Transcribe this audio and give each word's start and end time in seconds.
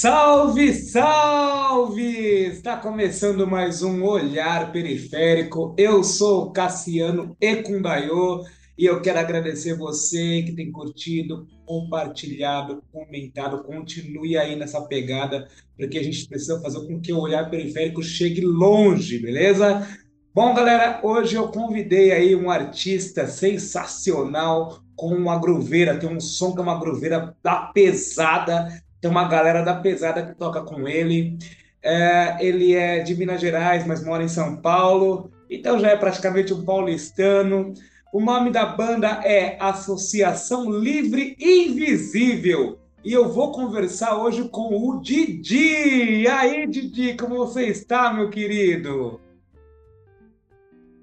Salve, 0.00 0.72
salve! 0.72 2.46
Está 2.46 2.78
começando 2.78 3.46
mais 3.46 3.82
um 3.82 4.02
Olhar 4.02 4.72
Periférico. 4.72 5.74
Eu 5.76 6.02
sou 6.02 6.50
Cassiano 6.52 7.36
Ecundayo 7.38 8.40
e 8.78 8.86
eu 8.86 9.02
quero 9.02 9.18
agradecer 9.18 9.76
você 9.76 10.42
que 10.42 10.52
tem 10.52 10.72
curtido, 10.72 11.46
compartilhado, 11.66 12.82
comentado. 12.90 13.62
Continue 13.62 14.38
aí 14.38 14.56
nessa 14.56 14.80
pegada, 14.80 15.46
porque 15.76 15.98
a 15.98 16.02
gente 16.02 16.26
precisa 16.26 16.58
fazer 16.62 16.86
com 16.86 16.98
que 16.98 17.12
o 17.12 17.20
Olhar 17.20 17.50
Periférico 17.50 18.02
chegue 18.02 18.40
longe, 18.40 19.18
beleza? 19.18 19.86
Bom, 20.34 20.54
galera, 20.54 21.00
hoje 21.02 21.36
eu 21.36 21.48
convidei 21.48 22.10
aí 22.10 22.34
um 22.34 22.50
artista 22.50 23.26
sensacional 23.26 24.80
com 24.96 25.14
uma 25.14 25.38
groveira, 25.38 25.98
tem 25.98 26.08
um 26.08 26.20
som 26.20 26.54
que 26.54 26.58
é 26.58 26.62
uma 26.62 26.80
groveira 26.80 27.36
da 27.42 27.66
pesada, 27.74 28.82
tem 29.00 29.10
uma 29.10 29.28
galera 29.28 29.62
da 29.62 29.74
pesada 29.74 30.24
que 30.24 30.34
toca 30.34 30.62
com 30.62 30.86
ele. 30.86 31.38
É, 31.82 32.36
ele 32.40 32.74
é 32.74 33.00
de 33.00 33.16
Minas 33.16 33.40
Gerais, 33.40 33.86
mas 33.86 34.04
mora 34.04 34.22
em 34.22 34.28
São 34.28 34.56
Paulo, 34.56 35.30
então 35.48 35.78
já 35.78 35.88
é 35.88 35.96
praticamente 35.96 36.52
um 36.52 36.64
paulistano. 36.64 37.72
O 38.12 38.20
nome 38.20 38.50
da 38.50 38.66
banda 38.66 39.20
é 39.24 39.56
Associação 39.60 40.70
Livre 40.70 41.36
Invisível. 41.40 42.78
E 43.02 43.12
eu 43.12 43.32
vou 43.32 43.50
conversar 43.50 44.18
hoje 44.18 44.48
com 44.50 44.76
o 44.76 45.00
Didi. 45.00 46.20
E 46.22 46.28
aí, 46.28 46.66
Didi, 46.66 47.14
como 47.14 47.36
você 47.36 47.66
está, 47.66 48.12
meu 48.12 48.28
querido? 48.28 49.18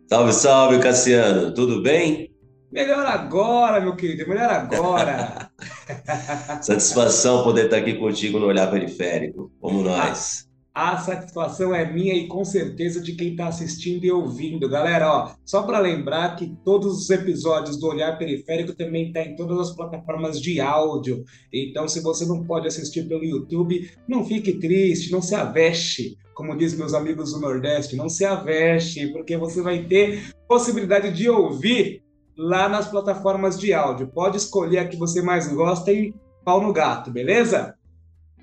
Salve, 0.08 0.34
salve, 0.34 0.80
Cassiano. 0.80 1.54
Tudo 1.54 1.82
bem? 1.82 2.32
Melhor 2.72 3.06
agora, 3.06 3.80
meu 3.80 3.96
querido, 3.96 4.30
melhor 4.30 4.50
agora. 4.50 5.47
Satisfação 6.62 7.44
poder 7.44 7.66
estar 7.66 7.78
aqui 7.78 7.94
contigo 7.96 8.40
no 8.40 8.48
Olhar 8.48 8.70
Periférico. 8.70 9.52
Vamos 9.62 9.84
nós. 9.84 10.48
A, 10.78 10.92
a 10.92 10.98
satisfação 10.98 11.74
é 11.74 11.92
minha 11.92 12.14
e 12.14 12.28
com 12.28 12.46
certeza 12.46 13.02
de 13.02 13.16
quem 13.16 13.32
está 13.32 13.48
assistindo 13.48 14.04
e 14.06 14.12
ouvindo. 14.12 14.70
Galera, 14.70 15.12
ó, 15.12 15.32
só 15.44 15.64
para 15.64 15.80
lembrar 15.80 16.36
que 16.36 16.56
todos 16.64 17.02
os 17.02 17.10
episódios 17.10 17.80
do 17.80 17.88
Olhar 17.88 18.16
Periférico 18.18 18.76
também 18.76 19.12
tá 19.12 19.24
em 19.24 19.36
todas 19.36 19.60
as 19.60 19.76
plataformas 19.76 20.40
de 20.40 20.62
áudio. 20.62 21.24
Então, 21.52 21.88
se 21.88 22.00
você 22.02 22.26
não 22.28 22.46
pode 22.46 22.68
assistir 22.68 23.08
pelo 23.08 23.26
YouTube, 23.26 23.90
não 24.08 24.24
fique 24.24 24.60
triste, 24.60 25.12
não 25.12 25.22
se 25.22 25.34
aveste. 25.34 26.16
Como 26.36 26.56
diz 26.56 26.78
meus 26.78 26.94
amigos 26.94 27.34
do 27.34 27.40
Nordeste, 27.40 27.96
não 27.96 28.08
se 28.08 28.24
aveste, 28.24 29.08
porque 29.08 29.36
você 29.36 29.60
vai 29.64 29.84
ter 29.86 30.32
possibilidade 30.48 31.12
de 31.12 31.28
ouvir 31.28 32.04
lá 32.38 32.70
nas 32.70 32.88
plataformas 32.88 33.60
de 33.60 33.74
áudio. 33.74 34.08
Pode 34.08 34.38
escolher 34.38 34.80
a 34.80 34.88
que 34.88 34.96
você 34.96 35.22
mais 35.22 35.52
gosta 35.52 35.92
e 35.92 36.14
pau 36.46 36.62
no 36.62 36.72
gato, 36.72 37.12
beleza? 37.12 37.76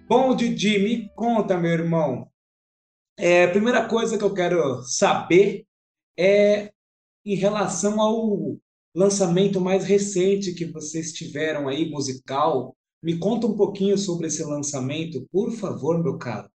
Bom, 0.08 0.34
Didi, 0.34 0.78
me 0.78 1.08
conta, 1.14 1.56
meu 1.56 1.70
irmão. 1.72 2.28
É, 3.16 3.44
a 3.44 3.50
primeira 3.50 3.88
coisa 3.88 4.18
que 4.18 4.24
eu 4.24 4.34
quero 4.34 4.82
saber 4.82 5.64
é 6.18 6.72
em 7.24 7.36
relação 7.36 8.00
ao 8.00 8.58
lançamento 8.94 9.60
mais 9.60 9.84
recente 9.84 10.54
que 10.54 10.66
vocês 10.66 11.12
tiveram 11.12 11.68
aí, 11.68 11.88
musical. 11.88 12.76
Me 13.02 13.18
conta 13.18 13.46
um 13.46 13.56
pouquinho 13.56 13.96
sobre 13.96 14.26
esse 14.26 14.42
lançamento, 14.44 15.26
por 15.30 15.52
favor, 15.52 16.02
meu 16.02 16.18
caro. 16.18 16.50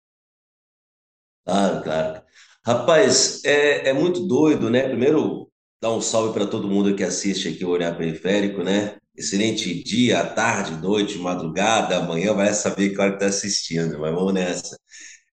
Claro, 1.46 1.84
claro. 1.84 2.22
Rapaz, 2.66 3.44
é, 3.46 3.90
é 3.90 3.94
muito 3.94 4.28
doido, 4.28 4.70
né? 4.70 4.90
Primeiro, 4.90 5.47
Dar 5.80 5.92
um 5.92 6.02
salve 6.02 6.34
para 6.34 6.48
todo 6.48 6.68
mundo 6.68 6.96
que 6.96 7.04
assiste 7.04 7.48
aqui 7.48 7.64
o 7.64 7.70
Olhar 7.70 7.96
Periférico, 7.96 8.64
né? 8.64 8.98
Excelente 9.16 9.84
dia, 9.84 10.24
tarde, 10.26 10.72
noite, 10.82 11.20
madrugada, 11.20 11.98
amanhã 11.98 12.34
vai 12.34 12.52
saber 12.54 12.90
que 12.90 13.00
hora 13.00 13.12
que 13.12 13.18
está 13.18 13.28
assistindo, 13.28 14.00
mas 14.00 14.14
vamos 14.14 14.34
nessa. 14.34 14.76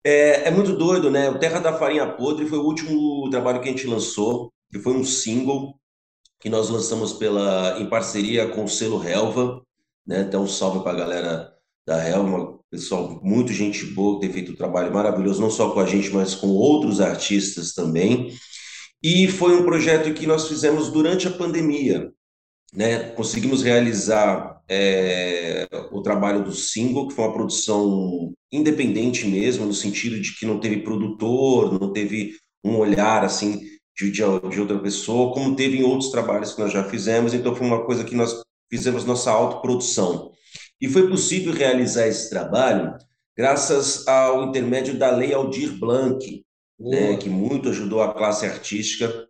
É, 0.03 0.49
é 0.49 0.51
muito 0.51 0.75
doido, 0.75 1.09
né? 1.09 1.29
O 1.29 1.39
Terra 1.39 1.59
da 1.59 1.77
Farinha 1.77 2.05
Podre 2.11 2.45
foi 2.45 2.57
o 2.57 2.65
último 2.65 3.29
trabalho 3.29 3.61
que 3.61 3.69
a 3.69 3.71
gente 3.71 3.87
lançou, 3.87 4.51
que 4.69 4.79
foi 4.79 4.93
um 4.93 5.03
single 5.05 5.79
que 6.41 6.49
nós 6.49 6.69
lançamos 6.69 7.13
pela, 7.13 7.79
em 7.79 7.89
parceria 7.89 8.49
com 8.49 8.65
o 8.65 8.69
selo 8.69 9.01
Helva, 9.01 9.61
né? 10.05 10.21
Então, 10.27 10.43
um 10.43 10.47
salve 10.47 10.83
para 10.83 10.91
a 10.91 10.95
galera 10.95 11.53
da 11.87 12.05
Helva, 12.05 12.59
pessoal, 12.69 13.21
muito 13.23 13.53
gente 13.53 13.85
boa, 13.85 14.15
que 14.19 14.25
tem 14.25 14.33
feito 14.33 14.51
um 14.51 14.55
trabalho 14.55 14.93
maravilhoso, 14.93 15.41
não 15.41 15.49
só 15.49 15.71
com 15.71 15.79
a 15.79 15.85
gente, 15.85 16.09
mas 16.09 16.35
com 16.35 16.47
outros 16.49 16.99
artistas 16.99 17.73
também. 17.73 18.33
E 19.03 19.27
foi 19.27 19.55
um 19.55 19.65
projeto 19.65 20.13
que 20.13 20.25
nós 20.25 20.47
fizemos 20.47 20.89
durante 20.89 21.27
a 21.27 21.31
pandemia. 21.31 22.11
Né? 22.73 23.09
Conseguimos 23.11 23.61
realizar 23.61 24.61
é, 24.69 25.67
o 25.91 26.01
trabalho 26.01 26.43
do 26.43 26.53
single, 26.53 27.07
que 27.07 27.13
foi 27.13 27.25
uma 27.25 27.33
produção 27.33 28.33
independente 28.51 29.27
mesmo, 29.27 29.65
no 29.65 29.73
sentido 29.73 30.19
de 30.19 30.35
que 30.35 30.45
não 30.45 30.59
teve 30.59 30.83
produtor, 30.83 31.79
não 31.79 31.91
teve 31.91 32.35
um 32.63 32.77
olhar 32.77 33.23
assim 33.25 33.61
de, 33.95 34.09
de, 34.09 34.23
outra 34.23 34.79
pessoa, 34.79 35.33
como 35.33 35.55
teve 35.55 35.77
em 35.77 35.83
outros 35.83 36.09
trabalhos 36.09 36.53
que 36.53 36.61
nós 36.61 36.71
já 36.71 36.83
fizemos. 36.83 37.33
Então 37.33 37.55
foi 37.55 37.67
uma 37.67 37.85
coisa 37.85 38.03
que 38.03 38.15
nós 38.15 38.41
fizemos 38.71 39.05
nossa 39.05 39.31
autoprodução. 39.31 40.31
E 40.79 40.87
foi 40.87 41.07
possível 41.09 41.53
realizar 41.53 42.07
esse 42.07 42.29
trabalho 42.29 42.95
graças 43.37 44.07
ao 44.07 44.45
intermédio 44.45 44.97
da 44.97 45.11
Lei 45.11 45.33
Aldir 45.33 45.77
Blanc, 45.77 46.43
né, 46.79 47.17
que 47.17 47.29
muito 47.29 47.69
ajudou 47.69 48.01
a 48.01 48.13
classe 48.13 48.45
artística 48.45 49.27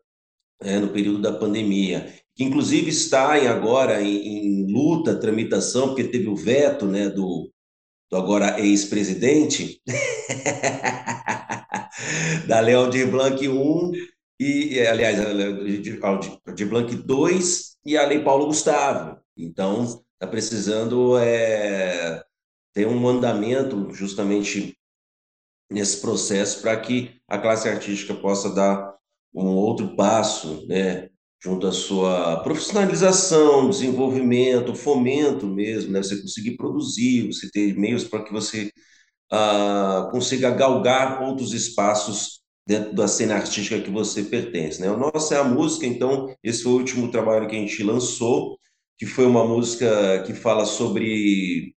é, 0.61 0.79
no 0.79 0.89
período 0.89 1.21
da 1.21 1.33
pandemia, 1.33 2.13
que 2.35 2.43
inclusive 2.43 2.89
está 2.89 3.37
em, 3.37 3.47
agora 3.47 4.01
em, 4.01 4.27
em, 4.27 4.71
luta, 4.71 5.19
tramitação, 5.19 5.89
porque 5.89 6.05
teve 6.05 6.27
o 6.27 6.35
veto 6.35 6.85
né, 6.85 7.09
do, 7.09 7.51
do 8.09 8.17
agora 8.17 8.59
ex-presidente, 8.59 9.81
da 12.47 12.59
Leão 12.59 12.89
de 12.89 13.05
Blanc 13.05 13.47
1, 13.47 13.91
e, 14.39 14.79
aliás, 14.81 15.17
de 16.55 16.65
Blanc 16.65 16.95
2 16.95 17.77
e 17.85 17.97
a 17.97 18.05
Lei 18.05 18.21
Paulo 18.21 18.47
Gustavo. 18.47 19.17
Então, 19.37 20.03
está 20.13 20.27
precisando 20.27 21.17
é, 21.17 22.23
ter 22.73 22.87
um 22.87 22.97
mandamento 22.97 23.93
justamente 23.93 24.75
nesse 25.73 25.99
processo 26.01 26.61
para 26.61 26.79
que 26.79 27.11
a 27.27 27.37
classe 27.37 27.67
artística 27.67 28.13
possa 28.13 28.53
dar 28.53 28.93
um 29.33 29.47
outro 29.47 29.95
passo, 29.95 30.65
né, 30.67 31.09
junto 31.43 31.67
à 31.67 31.71
sua 31.71 32.41
profissionalização, 32.43 33.69
desenvolvimento, 33.69 34.75
fomento 34.75 35.47
mesmo, 35.47 35.91
né, 35.91 36.01
você 36.01 36.21
conseguir 36.21 36.55
produzir, 36.55 37.27
você 37.27 37.49
ter 37.51 37.75
meios 37.75 38.03
para 38.03 38.23
que 38.23 38.31
você 38.31 38.71
ah, 39.31 40.09
consiga 40.11 40.51
galgar 40.51 41.21
outros 41.23 41.53
espaços 41.53 42.43
dentro 42.67 42.93
da 42.93 43.07
cena 43.07 43.35
artística 43.35 43.81
que 43.81 43.89
você 43.91 44.23
pertence, 44.23 44.79
né? 44.79 44.89
O 44.91 44.97
nosso 44.97 45.33
é 45.33 45.37
a 45.37 45.43
música, 45.43 45.85
então 45.85 46.33
esse 46.43 46.63
foi 46.63 46.71
o 46.73 46.77
último 46.77 47.11
trabalho 47.11 47.47
que 47.47 47.55
a 47.55 47.59
gente 47.59 47.83
lançou, 47.83 48.57
que 48.97 49.05
foi 49.05 49.25
uma 49.25 49.45
música 49.45 50.23
que 50.25 50.33
fala 50.33 50.65
sobre 50.65 51.75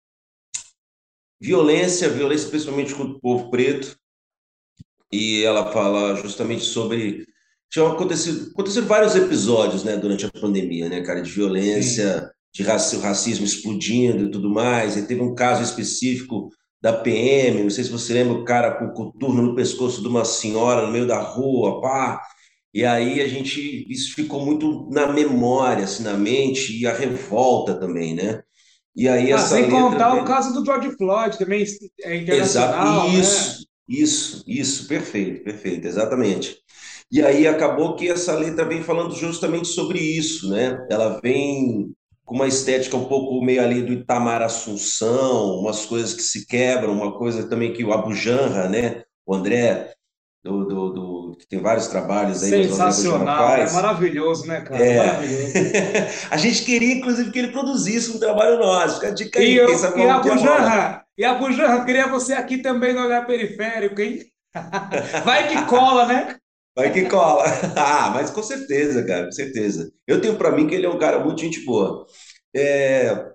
violência, 1.46 2.10
violência 2.10 2.50
principalmente 2.50 2.94
contra 2.94 3.14
o 3.14 3.20
povo 3.20 3.52
preto, 3.52 3.96
e 5.12 5.44
ela 5.44 5.72
fala 5.72 6.16
justamente 6.16 6.64
sobre 6.64 7.26
tinha 7.70 7.88
acontecido, 7.88 8.52
aconteceram 8.52 8.88
vários 8.88 9.16
episódios, 9.16 9.84
né, 9.84 9.98
durante 9.98 10.26
a 10.26 10.32
pandemia, 10.32 10.88
né, 10.90 11.02
cara, 11.02 11.22
de 11.22 11.30
violência, 11.30 12.20
Sim. 12.20 12.28
de 12.54 12.64
raci 12.64 12.98
racismo 12.98 13.46
explodindo 13.46 14.26
e 14.26 14.32
tudo 14.32 14.50
mais. 14.50 14.96
E 14.96 15.06
teve 15.06 15.22
um 15.22 15.36
caso 15.36 15.62
específico 15.62 16.50
da 16.82 16.94
PM, 16.94 17.64
não 17.64 17.70
sei 17.70 17.84
se 17.84 17.92
você 17.92 18.14
lembra, 18.14 18.34
o 18.34 18.46
cara 18.46 18.76
com 18.76 18.86
o 18.86 18.94
coturno 18.94 19.42
no 19.42 19.56
pescoço 19.56 20.02
de 20.02 20.08
uma 20.08 20.24
senhora 20.24 20.86
no 20.86 20.92
meio 20.92 21.08
da 21.08 21.20
rua, 21.20 21.82
pá. 21.82 22.22
E 22.74 22.86
aí 22.86 23.22
a 23.22 23.28
gente, 23.28 23.86
isso 23.90 24.14
ficou 24.14 24.46
muito 24.46 24.90
na 24.92 25.12
memória, 25.12 25.84
assim, 25.84 26.04
na 26.04 26.14
mente, 26.14 26.78
e 26.78 26.86
a 26.86 26.94
revolta 26.94 27.74
também, 27.76 28.14
né? 28.14 28.42
E 28.96 29.10
aí 29.10 29.32
ah, 29.32 29.36
essa 29.36 29.56
sem 29.56 29.70
contar 29.70 30.16
o 30.16 30.24
caso 30.24 30.54
do 30.54 30.66
George 30.66 30.96
Floyd, 30.96 31.38
também 31.38 31.66
é 32.04 32.16
internacional, 32.16 33.10
Exato. 33.10 33.20
Isso, 33.20 33.60
né? 33.60 33.66
isso, 33.90 34.44
isso, 34.48 34.88
perfeito, 34.88 35.44
perfeito, 35.44 35.86
exatamente. 35.86 36.58
E 37.12 37.22
aí 37.22 37.48
acabou 37.48 37.96
que 37.96 38.10
essa 38.10 38.34
letra 38.34 38.66
vem 38.66 38.82
falando 38.82 39.14
justamente 39.14 39.68
sobre 39.68 40.00
isso, 40.00 40.50
né? 40.50 40.78
Ela 40.90 41.20
vem 41.22 41.94
com 42.24 42.36
uma 42.36 42.48
estética 42.48 42.98
um 42.98 43.06
pouco 43.06 43.44
meio 43.44 43.62
ali 43.62 43.84
do 43.84 43.94
Itamar 43.94 44.42
Assunção, 44.42 45.60
umas 45.60 45.86
coisas 45.86 46.14
que 46.14 46.24
se 46.24 46.48
quebram, 46.48 46.94
uma 46.94 47.16
coisa 47.18 47.48
também 47.48 47.74
que 47.74 47.84
o 47.84 47.94
Abu 47.94 48.14
Janra, 48.14 48.68
né? 48.68 49.04
O 49.26 49.36
André 49.36 49.94
do, 50.46 50.64
do, 50.64 50.90
do, 50.92 51.38
que 51.40 51.48
tem 51.48 51.60
vários 51.60 51.88
trabalhos 51.88 52.44
aí. 52.44 52.52
Sensacional, 52.52 53.56
é 53.56 53.72
maravilhoso, 53.72 54.46
né, 54.46 54.62
cara? 54.62 54.86
É. 54.86 54.98
Maravilhoso. 54.98 55.54
a 56.30 56.38
gente 56.38 56.64
queria, 56.64 56.94
inclusive, 56.94 57.32
que 57.32 57.40
ele 57.40 57.52
produzisse 57.52 58.12
um 58.12 58.20
trabalho 58.20 58.60
nosso. 58.60 58.96
Fica 58.96 59.08
a 59.08 59.12
dica 59.12 59.40
aí. 59.40 59.54
E, 59.54 59.58
eu, 59.58 59.68
e 59.68 60.08
a 60.08 60.20
Bujanra, 60.20 61.06
e 61.18 61.26
a 61.26 61.34
Bujanra, 61.34 61.84
queria 61.84 62.08
você 62.08 62.34
aqui 62.34 62.60
também 62.60 62.94
no 62.94 63.02
Olhar 63.02 63.26
Periférico, 63.26 64.00
hein? 64.00 64.20
Vai 65.26 65.48
que 65.48 65.66
cola, 65.66 66.06
né? 66.06 66.36
Vai 66.78 66.94
que 66.94 67.06
cola. 67.06 67.44
ah, 67.76 68.12
mas 68.14 68.30
com 68.30 68.44
certeza, 68.44 69.04
cara, 69.04 69.26
com 69.26 69.32
certeza. 69.32 69.92
Eu 70.06 70.22
tenho 70.22 70.36
para 70.36 70.52
mim 70.52 70.68
que 70.68 70.76
ele 70.76 70.86
é 70.86 70.90
um 70.90 71.00
cara 71.00 71.18
muito 71.20 71.42
gente 71.42 71.66
boa. 71.66 72.06
É, 72.56 73.32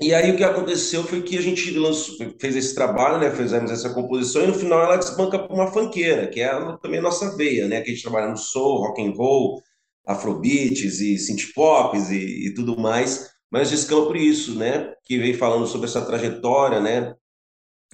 E 0.00 0.12
aí 0.12 0.30
o 0.30 0.36
que 0.36 0.44
aconteceu 0.44 1.04
foi 1.04 1.22
que 1.22 1.38
a 1.38 1.40
gente 1.40 1.70
lançou, 1.78 2.16
fez 2.38 2.54
esse 2.54 2.74
trabalho, 2.74 3.18
né? 3.18 3.30
Fizemos 3.34 3.70
essa 3.70 3.94
composição 3.94 4.44
e 4.44 4.46
no 4.46 4.54
final 4.54 4.82
ela 4.82 4.96
desbanca 4.98 5.38
para 5.38 5.54
uma 5.54 5.72
fanqueira, 5.72 6.26
que 6.28 6.40
é 6.40 6.50
também 6.82 6.98
a 6.98 7.02
nossa 7.02 7.34
veia, 7.36 7.66
né? 7.66 7.80
Que 7.80 7.90
a 7.90 7.94
gente 7.94 8.02
trabalha 8.02 8.28
no 8.28 8.36
soul, 8.36 8.80
rock 8.80 9.02
and 9.02 9.12
roll, 9.12 9.62
afrobeats 10.06 11.00
e 11.00 11.18
synth 11.18 11.52
pops 11.54 12.10
e, 12.10 12.48
e 12.48 12.54
tudo 12.54 12.78
mais. 12.78 13.30
Mas 13.50 13.70
descamba 13.70 14.06
por 14.06 14.16
isso, 14.16 14.54
né? 14.54 14.92
Que 15.04 15.18
vem 15.18 15.32
falando 15.32 15.66
sobre 15.66 15.86
essa 15.88 16.04
trajetória, 16.04 16.80
né? 16.80 17.14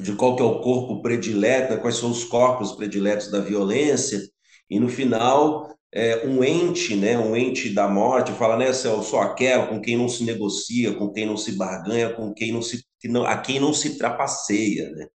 De 0.00 0.12
qual 0.16 0.34
que 0.34 0.42
é 0.42 0.44
o 0.44 0.60
corpo 0.60 1.02
predileto, 1.02 1.74
né, 1.74 1.80
quais 1.80 1.96
são 1.96 2.10
os 2.10 2.24
corpos 2.24 2.72
prediletos 2.72 3.30
da 3.30 3.40
violência. 3.40 4.20
E 4.68 4.80
no 4.80 4.88
final 4.88 5.71
é, 5.94 6.26
um 6.26 6.42
ente, 6.42 6.96
né, 6.96 7.18
um 7.18 7.36
ente 7.36 7.68
da 7.70 7.86
morte, 7.86 8.32
fala, 8.32 8.56
né, 8.56 8.68
eu 8.68 9.02
sou 9.02 9.20
aquela 9.20 9.66
com 9.66 9.80
quem 9.80 9.96
não 9.96 10.08
se 10.08 10.24
negocia, 10.24 10.94
com 10.94 11.12
quem 11.12 11.26
não 11.26 11.36
se 11.36 11.52
barganha, 11.52 12.14
com 12.14 12.32
quem 12.32 12.50
não 12.52 12.62
se, 12.62 12.82
a 13.26 13.36
quem 13.38 13.60
não 13.60 13.74
se 13.74 13.98
trapaceia, 13.98 14.90
né? 14.90 15.06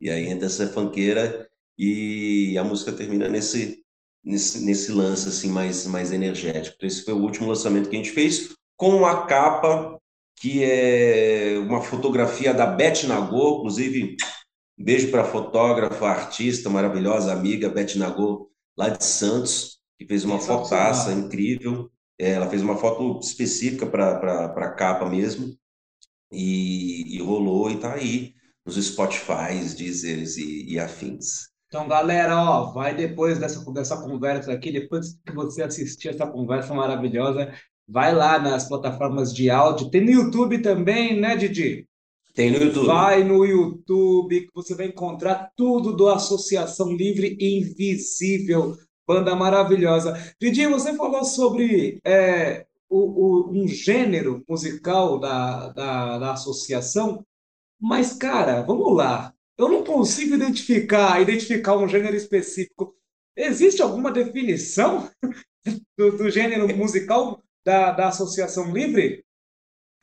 E 0.00 0.10
aí 0.10 0.28
entra 0.28 0.46
essa 0.46 0.66
fanqueira 0.68 1.48
e 1.78 2.56
a 2.58 2.64
música 2.64 2.92
termina 2.92 3.28
nesse, 3.28 3.82
nesse, 4.24 4.64
nesse 4.64 4.92
lance, 4.92 5.28
assim, 5.28 5.48
mais, 5.48 5.86
mais 5.86 6.12
energético. 6.12 6.76
Esse 6.84 7.04
foi 7.04 7.14
o 7.14 7.22
último 7.22 7.48
lançamento 7.48 7.88
que 7.88 7.96
a 7.96 7.98
gente 7.98 8.12
fez, 8.12 8.54
com 8.76 9.06
a 9.06 9.26
capa, 9.26 9.98
que 10.36 10.64
é 10.64 11.58
uma 11.58 11.82
fotografia 11.82 12.54
da 12.54 12.66
Beth 12.66 13.04
Nagô, 13.06 13.58
inclusive, 13.58 14.16
um 14.78 14.84
beijo 14.84 15.10
para 15.10 15.22
a 15.22 15.26
fotógrafa, 15.26 16.06
artista, 16.06 16.70
maravilhosa 16.70 17.32
amiga, 17.32 17.68
Beth 17.68 17.96
Nagô, 17.96 18.50
lá 18.76 18.88
de 18.88 19.04
Santos, 19.04 19.79
que 20.00 20.06
fez 20.06 20.24
uma 20.24 20.38
fotaça 20.38 21.12
incrível. 21.12 21.90
É, 22.18 22.30
ela 22.30 22.48
fez 22.48 22.62
uma 22.62 22.74
foto 22.74 23.20
específica 23.20 23.84
para 23.84 24.46
a 24.46 24.70
capa 24.70 25.06
mesmo. 25.06 25.54
E, 26.32 27.16
e, 27.16 27.20
rolou 27.20 27.70
e 27.70 27.76
tá 27.76 27.92
aí 27.92 28.32
nos 28.64 28.82
Spotify, 28.82 29.52
Deezers 29.76 30.38
e, 30.38 30.72
e 30.72 30.78
afins. 30.78 31.50
Então, 31.66 31.86
galera, 31.86 32.34
ó, 32.34 32.72
vai 32.72 32.94
depois 32.94 33.38
dessa, 33.38 33.62
dessa 33.72 34.00
conversa 34.00 34.52
aqui, 34.52 34.72
depois 34.72 35.18
que 35.26 35.34
você 35.34 35.62
assistir 35.62 36.08
essa 36.08 36.26
conversa 36.26 36.72
maravilhosa, 36.72 37.52
vai 37.86 38.14
lá 38.14 38.38
nas 38.38 38.66
plataformas 38.68 39.34
de 39.34 39.50
áudio. 39.50 39.90
Tem 39.90 40.00
no 40.00 40.10
YouTube 40.10 40.62
também, 40.62 41.20
né, 41.20 41.36
Didi? 41.36 41.86
Tem 42.34 42.50
no 42.50 42.58
YouTube. 42.58 42.86
Vai 42.86 43.22
no 43.22 43.44
YouTube 43.44 44.46
que 44.46 44.50
você 44.54 44.74
vai 44.74 44.86
encontrar 44.86 45.50
tudo 45.54 45.94
do 45.94 46.08
Associação 46.08 46.90
Livre 46.90 47.36
Invisível 47.38 48.76
Banda 49.10 49.34
maravilhosa. 49.34 50.16
Didi, 50.40 50.68
você 50.68 50.94
falou 50.94 51.24
sobre 51.24 52.00
é, 52.04 52.64
o, 52.88 52.98
o, 52.98 53.50
um 53.50 53.66
gênero 53.66 54.44
musical 54.48 55.18
da, 55.18 55.70
da, 55.70 56.18
da 56.20 56.32
associação, 56.34 57.26
mas, 57.80 58.12
cara, 58.12 58.62
vamos 58.62 58.96
lá. 58.96 59.34
Eu 59.58 59.68
não 59.68 59.82
consigo 59.82 60.36
identificar, 60.36 61.20
identificar 61.20 61.76
um 61.76 61.88
gênero 61.88 62.14
específico. 62.14 62.94
Existe 63.36 63.82
alguma 63.82 64.12
definição 64.12 65.10
do, 65.98 66.16
do 66.16 66.30
gênero 66.30 66.68
musical 66.76 67.42
da, 67.66 67.90
da 67.90 68.08
Associação 68.10 68.72
Livre? 68.72 69.24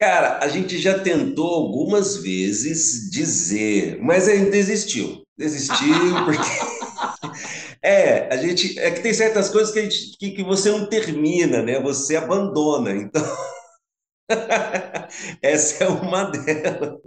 Cara, 0.02 0.40
a 0.40 0.50
gente 0.50 0.78
já 0.78 1.00
tentou 1.00 1.48
algumas 1.48 2.18
vezes 2.18 3.10
dizer, 3.10 4.02
mas 4.02 4.28
ainda 4.28 4.52
desistiu. 4.52 5.24
Desistiu 5.38 5.96
porque 6.26 6.68
É, 7.88 8.28
a 8.34 8.36
gente 8.36 8.78
é 8.80 8.92
que 8.92 9.00
tem 9.00 9.14
certas 9.14 9.50
coisas 9.50 9.74
que, 9.74 9.82
gente, 9.82 10.18
que, 10.18 10.32
que 10.32 10.44
você 10.44 10.70
não 10.70 10.88
termina, 10.88 11.62
né? 11.62 11.80
Você 11.80 12.18
abandona. 12.18 12.92
Então, 12.92 13.24
essa 15.42 15.86
é 15.86 15.88
uma 15.88 16.26
delas. 16.26 17.00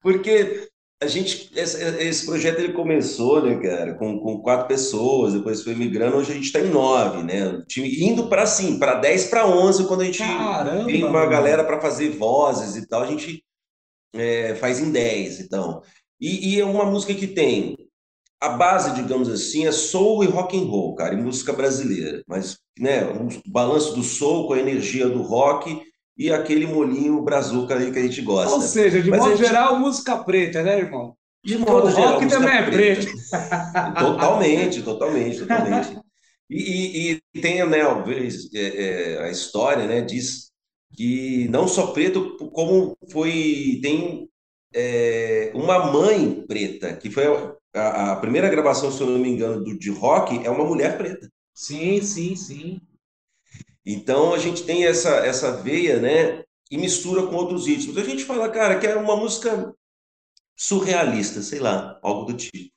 Porque 0.00 0.68
a 1.02 1.08
gente 1.08 1.50
esse, 1.58 1.82
esse, 2.00 2.24
projeto 2.24 2.60
ele 2.60 2.72
começou, 2.72 3.42
né, 3.42 3.60
cara, 3.60 3.94
com, 3.94 4.20
com 4.20 4.40
quatro 4.42 4.68
pessoas, 4.68 5.32
depois 5.32 5.64
foi 5.64 5.74
migrando, 5.74 6.18
hoje 6.18 6.30
a 6.30 6.34
gente 6.36 6.46
está 6.46 6.60
em 6.60 6.70
nove, 6.70 7.24
né? 7.24 7.60
Time, 7.68 7.88
indo 8.00 8.28
para 8.28 8.42
assim, 8.42 8.78
para 8.78 8.94
10 8.94 9.24
para 9.24 9.44
11, 9.44 9.88
quando 9.88 10.02
a 10.02 10.04
gente 10.04 10.20
Caramba, 10.20 10.84
tem 10.84 11.02
uma 11.02 11.26
galera 11.26 11.64
para 11.64 11.80
fazer 11.80 12.10
vozes 12.10 12.76
e 12.76 12.86
tal, 12.86 13.02
a 13.02 13.06
gente 13.06 13.42
é, 14.14 14.54
faz 14.54 14.78
em 14.78 14.92
10, 14.92 15.40
então. 15.40 15.82
E, 16.20 16.54
e 16.54 16.60
é 16.60 16.64
uma 16.64 16.86
música 16.86 17.12
que 17.12 17.26
tem 17.26 17.85
a 18.40 18.50
base, 18.50 18.94
digamos 18.94 19.28
assim, 19.28 19.66
é 19.66 19.72
soul 19.72 20.22
e 20.22 20.26
rock 20.26 20.56
and 20.56 20.68
roll, 20.68 20.94
cara, 20.94 21.14
e 21.14 21.16
música 21.16 21.52
brasileira. 21.52 22.22
Mas, 22.26 22.58
né, 22.78 23.04
um 23.06 23.28
balanço 23.46 23.94
do 23.94 24.02
soul 24.02 24.46
com 24.46 24.54
a 24.54 24.58
energia 24.58 25.08
do 25.08 25.22
rock 25.22 25.82
e 26.16 26.32
aquele 26.32 26.66
molinho 26.66 27.22
brazuca 27.22 27.76
aí 27.76 27.90
que 27.90 27.98
a 27.98 28.02
gente 28.02 28.22
gosta. 28.22 28.54
Ou 28.54 28.60
seja, 28.60 29.02
de 29.02 29.10
Mas 29.10 29.20
modo 29.20 29.36
gente... 29.36 29.46
geral, 29.46 29.78
música 29.78 30.18
preta, 30.18 30.62
né, 30.62 30.78
irmão? 30.78 31.14
De 31.44 31.58
modo 31.58 31.88
o 31.88 31.90
geral, 31.90 32.14
rock 32.14 32.28
também 32.28 32.56
é 32.56 32.70
preto. 32.70 33.06
totalmente, 33.98 34.82
totalmente, 34.82 35.38
totalmente. 35.40 35.98
E, 36.48 37.12
e, 37.12 37.20
e 37.34 37.40
tem, 37.40 37.64
né, 37.66 37.80
é, 38.54 38.58
é, 38.58 39.24
a 39.24 39.30
história, 39.30 39.86
né, 39.86 40.00
diz 40.00 40.50
que 40.94 41.48
não 41.48 41.68
só 41.68 41.88
preto, 41.88 42.36
como 42.52 42.96
foi, 43.10 43.78
tem 43.82 44.28
é, 44.74 45.50
uma 45.54 45.90
mãe 45.90 46.44
preta, 46.46 46.94
que 46.96 47.10
foi 47.10 47.24
a, 47.74 48.12
a, 48.12 48.16
primeira 48.16 48.48
gravação, 48.48 48.90
se 48.90 49.00
eu 49.00 49.06
não 49.06 49.18
me 49.18 49.28
engano, 49.28 49.62
do, 49.62 49.78
de 49.78 49.90
rock 49.90 50.44
é 50.44 50.50
uma 50.50 50.64
mulher 50.64 50.96
preta. 50.96 51.30
Sim, 51.54 52.00
sim, 52.02 52.36
sim. 52.36 52.80
Então 53.84 54.34
a 54.34 54.38
gente 54.38 54.64
tem 54.64 54.84
essa, 54.84 55.10
essa 55.26 55.52
veia, 55.62 56.00
né? 56.00 56.42
E 56.70 56.76
mistura 56.76 57.26
com 57.26 57.36
outros 57.36 57.66
ritmos. 57.66 57.96
A 57.96 58.02
gente 58.02 58.24
fala, 58.24 58.48
cara, 58.50 58.78
que 58.78 58.86
é 58.86 58.96
uma 58.96 59.16
música 59.16 59.72
surrealista, 60.56 61.40
sei 61.42 61.60
lá, 61.60 61.98
algo 62.02 62.24
do 62.24 62.36
tipo. 62.36 62.74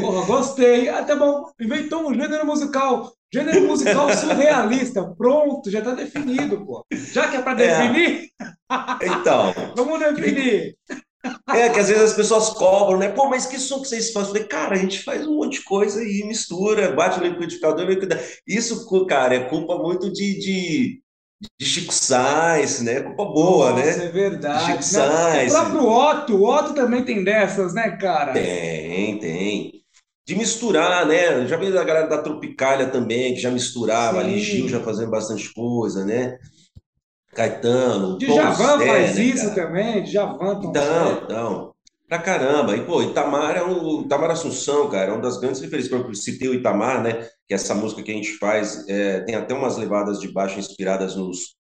Porra, 0.00 0.26
gostei. 0.26 0.88
Ah, 0.88 1.04
tá 1.04 1.16
bom. 1.16 1.50
Inventou 1.60 2.10
um 2.10 2.14
gênero 2.14 2.44
musical. 2.44 3.12
Gênero 3.32 3.66
musical 3.66 4.12
surrealista. 4.14 5.14
Pronto, 5.14 5.70
já 5.70 5.78
está 5.78 5.94
definido, 5.94 6.64
pô. 6.64 6.84
Já 6.90 7.30
que 7.30 7.36
é 7.36 7.42
para 7.42 7.62
é. 7.62 7.90
definir? 7.90 8.30
É. 8.40 9.06
Então. 9.06 9.54
Vamos 9.76 9.98
definir. 10.00 10.76
É, 11.48 11.68
que 11.68 11.78
às 11.78 11.88
vezes 11.88 12.02
as 12.02 12.14
pessoas 12.14 12.50
cobram, 12.50 12.98
né? 12.98 13.08
Pô, 13.08 13.28
mas 13.28 13.46
que 13.46 13.58
som 13.58 13.80
que 13.80 13.88
vocês 13.88 14.12
fazem? 14.12 14.28
Eu 14.28 14.34
falei, 14.34 14.48
cara, 14.48 14.74
a 14.74 14.78
gente 14.78 15.02
faz 15.02 15.26
um 15.26 15.36
monte 15.36 15.58
de 15.58 15.64
coisa 15.64 16.02
e 16.02 16.24
mistura, 16.24 16.92
bate 16.92 17.20
no 17.20 17.26
liquidificador. 17.26 17.86
Isso, 18.46 18.86
cara, 19.06 19.34
é 19.34 19.48
culpa 19.48 19.76
muito 19.76 20.12
de, 20.12 20.38
de, 20.38 21.02
de 21.60 21.66
Chico 21.66 21.92
Sainz, 21.92 22.80
né? 22.80 23.00
Culpa 23.02 23.24
boa, 23.24 23.70
Nossa, 23.70 23.98
né? 23.98 24.06
é 24.06 24.08
verdade. 24.08 24.66
Chico 24.66 24.82
Sainz. 24.82 25.52
O 25.52 25.56
próprio 25.56 25.88
Otto, 25.88 26.36
o 26.36 26.48
Otto 26.48 26.74
também 26.74 27.04
tem 27.04 27.22
dessas, 27.22 27.72
né, 27.72 27.96
cara? 27.96 28.32
Tem, 28.32 29.18
tem. 29.18 29.72
De 30.26 30.34
misturar, 30.34 31.06
né? 31.06 31.46
Já 31.46 31.56
veio 31.56 31.78
a 31.78 31.84
galera 31.84 32.06
da 32.06 32.22
Tropicália 32.22 32.88
também, 32.88 33.34
que 33.34 33.40
já 33.40 33.50
misturava 33.50 34.20
Sim. 34.20 34.26
ali, 34.26 34.40
Gil 34.40 34.68
já 34.68 34.80
fazendo 34.80 35.10
bastante 35.10 35.52
coisa, 35.52 36.04
né? 36.04 36.36
Caetano, 37.34 38.18
Djavan 38.18 38.78
Zé, 38.78 38.86
faz 38.86 39.16
né, 39.16 39.24
isso 39.24 39.54
cara? 39.54 39.66
também, 39.66 40.02
Djavan, 40.02 40.60
Tom 40.60 40.70
Então, 40.70 41.22
então, 41.22 41.74
pra 42.06 42.18
caramba. 42.18 42.76
E, 42.76 42.84
pô, 42.84 43.02
Itamar 43.02 43.56
é 43.56 43.64
um, 43.64 44.02
Itamar 44.02 44.30
Assunção, 44.30 44.88
cara, 44.90 45.10
é 45.10 45.12
uma 45.14 45.22
das 45.22 45.38
grandes 45.38 45.60
referências. 45.60 45.92
Eu 45.92 46.14
citei 46.14 46.48
o 46.48 46.54
Itamar, 46.54 47.02
né, 47.02 47.26
que 47.48 47.54
essa 47.54 47.74
música 47.74 48.02
que 48.02 48.10
a 48.10 48.14
gente 48.14 48.32
faz, 48.34 48.86
é, 48.88 49.20
tem 49.20 49.34
até 49.34 49.54
umas 49.54 49.78
levadas 49.78 50.20
de 50.20 50.30
baixo 50.30 50.58
inspiradas 50.58 51.16
nos, 51.16 51.56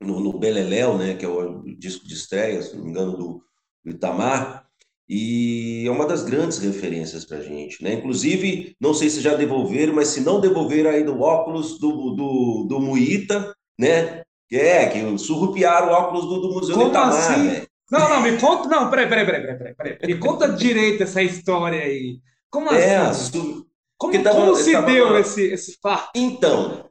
no, 0.00 0.20
no 0.20 0.38
Beleléu, 0.38 0.96
né, 0.96 1.14
que 1.14 1.24
é 1.24 1.28
o 1.28 1.62
disco 1.78 2.06
de 2.06 2.14
estreia, 2.14 2.62
se 2.62 2.74
não 2.74 2.84
me 2.84 2.90
engano, 2.90 3.16
do, 3.16 3.42
do 3.84 3.90
Itamar, 3.90 4.66
e 5.06 5.84
é 5.86 5.90
uma 5.90 6.06
das 6.06 6.22
grandes 6.22 6.58
referências 6.58 7.24
para 7.24 7.38
a 7.38 7.42
gente, 7.42 7.82
né? 7.82 7.94
Inclusive, 7.94 8.76
não 8.78 8.92
sei 8.92 9.08
se 9.08 9.22
já 9.22 9.34
devolveram, 9.34 9.94
mas 9.94 10.08
se 10.08 10.20
não 10.20 10.38
devolveram 10.38 10.90
aí 10.90 11.02
do 11.02 11.18
óculos 11.20 11.78
do, 11.78 12.10
do, 12.14 12.66
do 12.68 12.78
Muita, 12.78 13.54
né? 13.78 14.22
É, 14.50 14.86
que 14.86 15.18
surrupiaram 15.18 15.88
o 15.88 15.92
óculos 15.92 16.24
do, 16.26 16.40
do 16.40 16.54
Museu 16.54 16.74
Como 16.74 16.86
do 16.86 16.90
Itamar, 16.90 17.08
assim? 17.10 17.66
Não, 17.90 18.08
não, 18.08 18.22
me 18.22 18.38
conta. 18.38 18.68
Não, 18.68 18.90
peraí, 18.90 19.08
peraí, 19.08 19.26
peraí, 19.26 19.58
peraí, 19.58 19.74
peraí. 19.74 19.98
Me 20.02 20.18
conta 20.18 20.48
direito 20.52 21.02
essa 21.02 21.22
história 21.22 21.82
aí. 21.82 22.20
Como 22.50 22.70
é, 22.70 22.96
assim? 22.96 23.32
Su... 23.32 23.66
Como, 23.98 24.22
tava, 24.22 24.40
como 24.40 24.54
se 24.54 24.72
tava... 24.72 24.86
deu 24.86 25.18
esse, 25.18 25.42
esse 25.48 25.78
fato? 25.82 26.10
Então, 26.14 26.88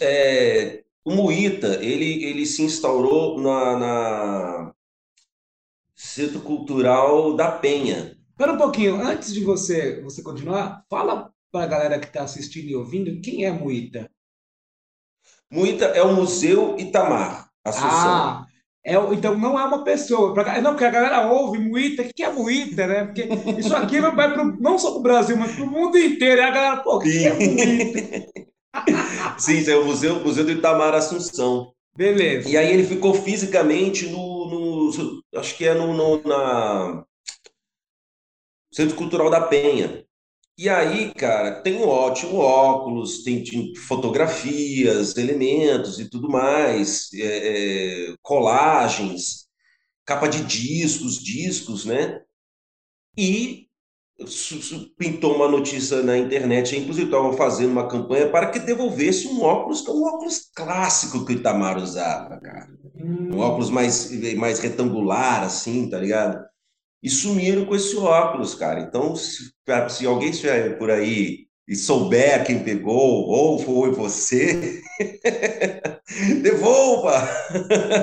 é, 0.00 0.82
o 1.04 1.12
Muita, 1.12 1.82
ele, 1.84 2.24
ele 2.24 2.44
se 2.44 2.62
instaurou 2.62 3.40
na, 3.40 3.78
na 3.78 4.74
Centro 5.94 6.40
Cultural 6.40 7.34
da 7.34 7.50
Penha. 7.50 8.16
Espera 8.30 8.52
um 8.52 8.58
pouquinho, 8.58 8.96
antes 8.96 9.32
de 9.32 9.42
você, 9.42 10.00
você 10.02 10.22
continuar, 10.22 10.84
fala 10.90 11.32
para 11.50 11.64
a 11.64 11.68
galera 11.68 11.98
que 11.98 12.06
está 12.06 12.22
assistindo 12.22 12.68
e 12.68 12.76
ouvindo 12.76 13.20
quem 13.20 13.44
é 13.44 13.50
Muita. 13.50 14.10
Muita 15.50 15.86
é 15.86 16.02
o 16.02 16.14
Museu 16.14 16.76
Itamar, 16.78 17.48
Assunção. 17.64 17.88
Ah, 17.90 18.46
é, 18.84 18.94
então 19.12 19.36
não 19.36 19.58
é 19.58 19.64
uma 19.64 19.84
pessoa. 19.84 20.34
Pra, 20.34 20.60
não, 20.60 20.72
porque 20.72 20.84
a 20.84 20.90
galera 20.90 21.30
ouve 21.30 21.58
Muita, 21.58 22.02
o 22.02 22.08
que 22.14 22.22
é 22.22 22.30
Muita, 22.30 22.86
né? 22.86 23.04
Porque 23.04 23.28
isso 23.58 23.74
aqui 23.74 24.00
vai 24.00 24.32
pro, 24.32 24.60
não 24.60 24.78
só 24.78 24.90
para 24.90 24.98
o 24.98 25.02
Brasil, 25.02 25.36
mas 25.36 25.54
para 25.54 25.64
o 25.64 25.70
mundo 25.70 25.98
inteiro. 25.98 26.40
E 26.40 26.44
a 26.44 26.50
galera, 26.50 26.76
pô, 26.78 26.96
o 26.96 27.00
que 27.00 27.26
é 27.26 27.34
Muita? 27.34 28.46
Sim, 29.38 29.70
é 29.70 29.76
o 29.76 29.86
Museu, 29.86 30.20
Museu 30.20 30.44
do 30.44 30.52
Itamar 30.52 30.94
Assunção. 30.94 31.72
Beleza. 31.96 32.48
E 32.48 32.56
aí 32.56 32.70
ele 32.72 32.84
ficou 32.84 33.14
fisicamente 33.14 34.06
no, 34.08 34.50
no 34.50 34.66
no, 34.92 35.22
acho 35.36 35.56
que 35.56 35.66
é 35.66 35.74
no, 35.74 35.94
no 35.94 36.22
na 36.22 37.04
Centro 38.72 38.96
Cultural 38.96 39.30
da 39.30 39.40
Penha. 39.40 40.04
E 40.58 40.70
aí, 40.70 41.12
cara, 41.12 41.60
tem 41.60 41.76
um 41.76 41.86
ótimo 41.86 42.38
óculos, 42.38 43.22
tem, 43.22 43.44
tem 43.44 43.74
fotografias, 43.74 45.14
elementos 45.16 46.00
e 46.00 46.08
tudo 46.08 46.30
mais, 46.30 47.10
é, 47.12 48.12
é, 48.12 48.16
colagens, 48.22 49.46
capa 50.06 50.26
de 50.28 50.42
discos, 50.44 51.22
discos, 51.22 51.84
né? 51.84 52.22
E 53.18 53.66
pintou 54.96 55.34
uma 55.36 55.46
notícia 55.46 56.02
na 56.02 56.16
internet, 56.16 56.74
inclusive 56.74 57.04
estavam 57.04 57.34
fazendo 57.34 57.72
uma 57.72 57.86
campanha 57.86 58.30
para 58.30 58.50
que 58.50 58.58
devolvesse 58.58 59.28
um 59.28 59.42
óculos, 59.42 59.86
um 59.86 60.04
óculos 60.04 60.50
clássico 60.54 61.26
que 61.26 61.34
o 61.34 61.36
Itamar 61.36 61.76
usava, 61.76 62.40
cara. 62.40 62.68
Um 62.98 63.38
óculos 63.40 63.68
mais, 63.68 64.10
mais 64.36 64.58
retangular, 64.58 65.42
assim, 65.42 65.90
tá 65.90 65.98
ligado? 65.98 66.42
E 67.06 67.08
sumiram 67.08 67.64
com 67.64 67.76
esse 67.76 67.96
óculos, 67.96 68.56
cara. 68.56 68.80
Então, 68.80 69.14
se, 69.14 69.52
se 69.90 70.04
alguém 70.04 70.30
estiver 70.30 70.76
por 70.76 70.90
aí 70.90 71.46
e 71.68 71.76
souber 71.76 72.44
quem 72.44 72.64
pegou, 72.64 73.28
ou 73.28 73.60
foi 73.60 73.92
você, 73.92 74.82
devolva! 76.42 77.28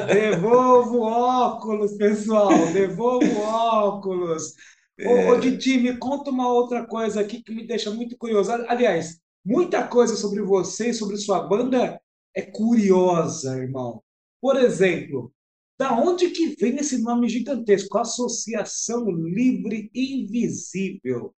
Devolva 0.08 0.90
o 0.90 1.02
óculos, 1.02 1.98
pessoal! 1.98 2.50
Devolva 2.72 3.26
o 3.26 3.42
óculos! 3.42 4.54
É... 4.98 5.06
Ô, 5.06 5.34
ô 5.34 5.38
Didi, 5.38 5.80
me 5.80 5.98
conta 5.98 6.30
uma 6.30 6.48
outra 6.48 6.86
coisa 6.86 7.20
aqui 7.20 7.44
que 7.44 7.54
me 7.54 7.68
deixa 7.68 7.92
muito 7.92 8.18
curioso. 8.18 8.54
Aliás, 8.70 9.20
muita 9.44 9.86
coisa 9.86 10.16
sobre 10.16 10.42
você 10.42 10.92
e 10.92 10.94
sobre 10.94 11.18
sua 11.18 11.42
banda 11.42 12.00
é 12.34 12.42
curiosa, 12.42 13.58
irmão. 13.58 14.02
Por 14.40 14.56
exemplo, 14.56 15.30
da 15.78 15.92
onde 15.94 16.30
que 16.30 16.56
vem 16.56 16.76
esse 16.78 17.02
nome 17.02 17.28
gigantesco? 17.28 17.98
Associação 17.98 19.10
Livre 19.10 19.90
Invisível. 19.94 21.34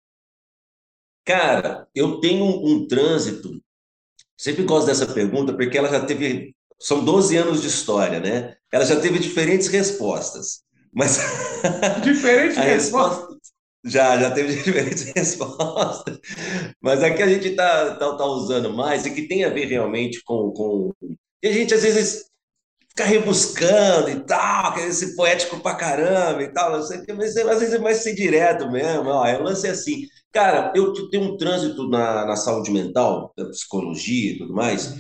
Cara, 1.25 1.89
eu 1.95 2.21
tenho 2.21 2.45
um, 2.45 2.87
trânsito. 2.87 3.63
Sempre 4.37 4.65
gosto 4.65 4.87
dessa 4.87 5.07
pergunta 5.07 5.55
porque 5.55 5.79
ela 5.79 5.89
já 5.89 6.05
teve. 6.05 6.55
São 6.79 7.05
12 7.05 7.37
anos 7.37 7.63
de 7.63 7.69
história, 7.69 8.21
né? 8.21 8.57
Ela 8.71 8.85
já 8.85 9.01
teve 9.01 9.19
diferentes 9.19 9.69
respostas. 9.69 10.63
Mas. 10.93 11.19
Diferentes 12.05 12.59
respostas? 12.59 13.39
Já, 13.85 14.19
já 14.19 14.31
teve 14.31 14.55
diferentes 14.63 15.13
respostas. 15.15 16.19
Mas 16.81 17.03
aqui 17.03 17.23
a 17.23 17.29
gente 17.29 17.49
está 17.49 17.97
tá, 17.97 18.17
tá 18.17 18.27
usando 18.27 18.73
mais 18.73 19.07
e 19.07 19.15
que 19.15 19.29
tem 19.29 19.45
a 19.45 19.51
ver 19.51 19.67
realmente 19.67 20.23
com, 20.25 20.51
com. 20.53 20.93
E 21.43 21.49
a 21.49 21.53
gente 21.53 21.73
às 21.73 21.83
vezes 21.83 22.25
fica 22.97 23.09
rebuscando 23.09 24.11
e 24.11 24.21
tal, 24.21 24.75
quer 24.75 24.93
ser 24.93 25.17
poético 25.17 25.59
pra 25.61 25.75
caramba 25.75 26.43
e 26.43 26.53
tal, 26.53 26.73
não 26.73 26.83
sei 26.83 26.99
o 26.99 27.05
que, 27.05 27.13
mas 27.13 27.37
às 27.37 27.59
vezes 27.59 27.75
é 27.75 27.79
mais 27.79 27.99
ser 27.99 28.15
direto 28.15 28.71
mesmo. 28.71 29.09
Ó, 29.09 29.27
é 29.27 29.37
lance 29.39 29.67
assim. 29.67 30.07
Cara, 30.33 30.73
eu 30.77 30.93
tenho 31.11 31.25
um 31.25 31.37
trânsito 31.37 31.89
na, 31.89 32.25
na 32.25 32.37
saúde 32.37 32.71
mental, 32.71 33.33
da 33.37 33.47
psicologia 33.47 34.33
e 34.33 34.39
tudo 34.39 34.53
mais, 34.55 34.95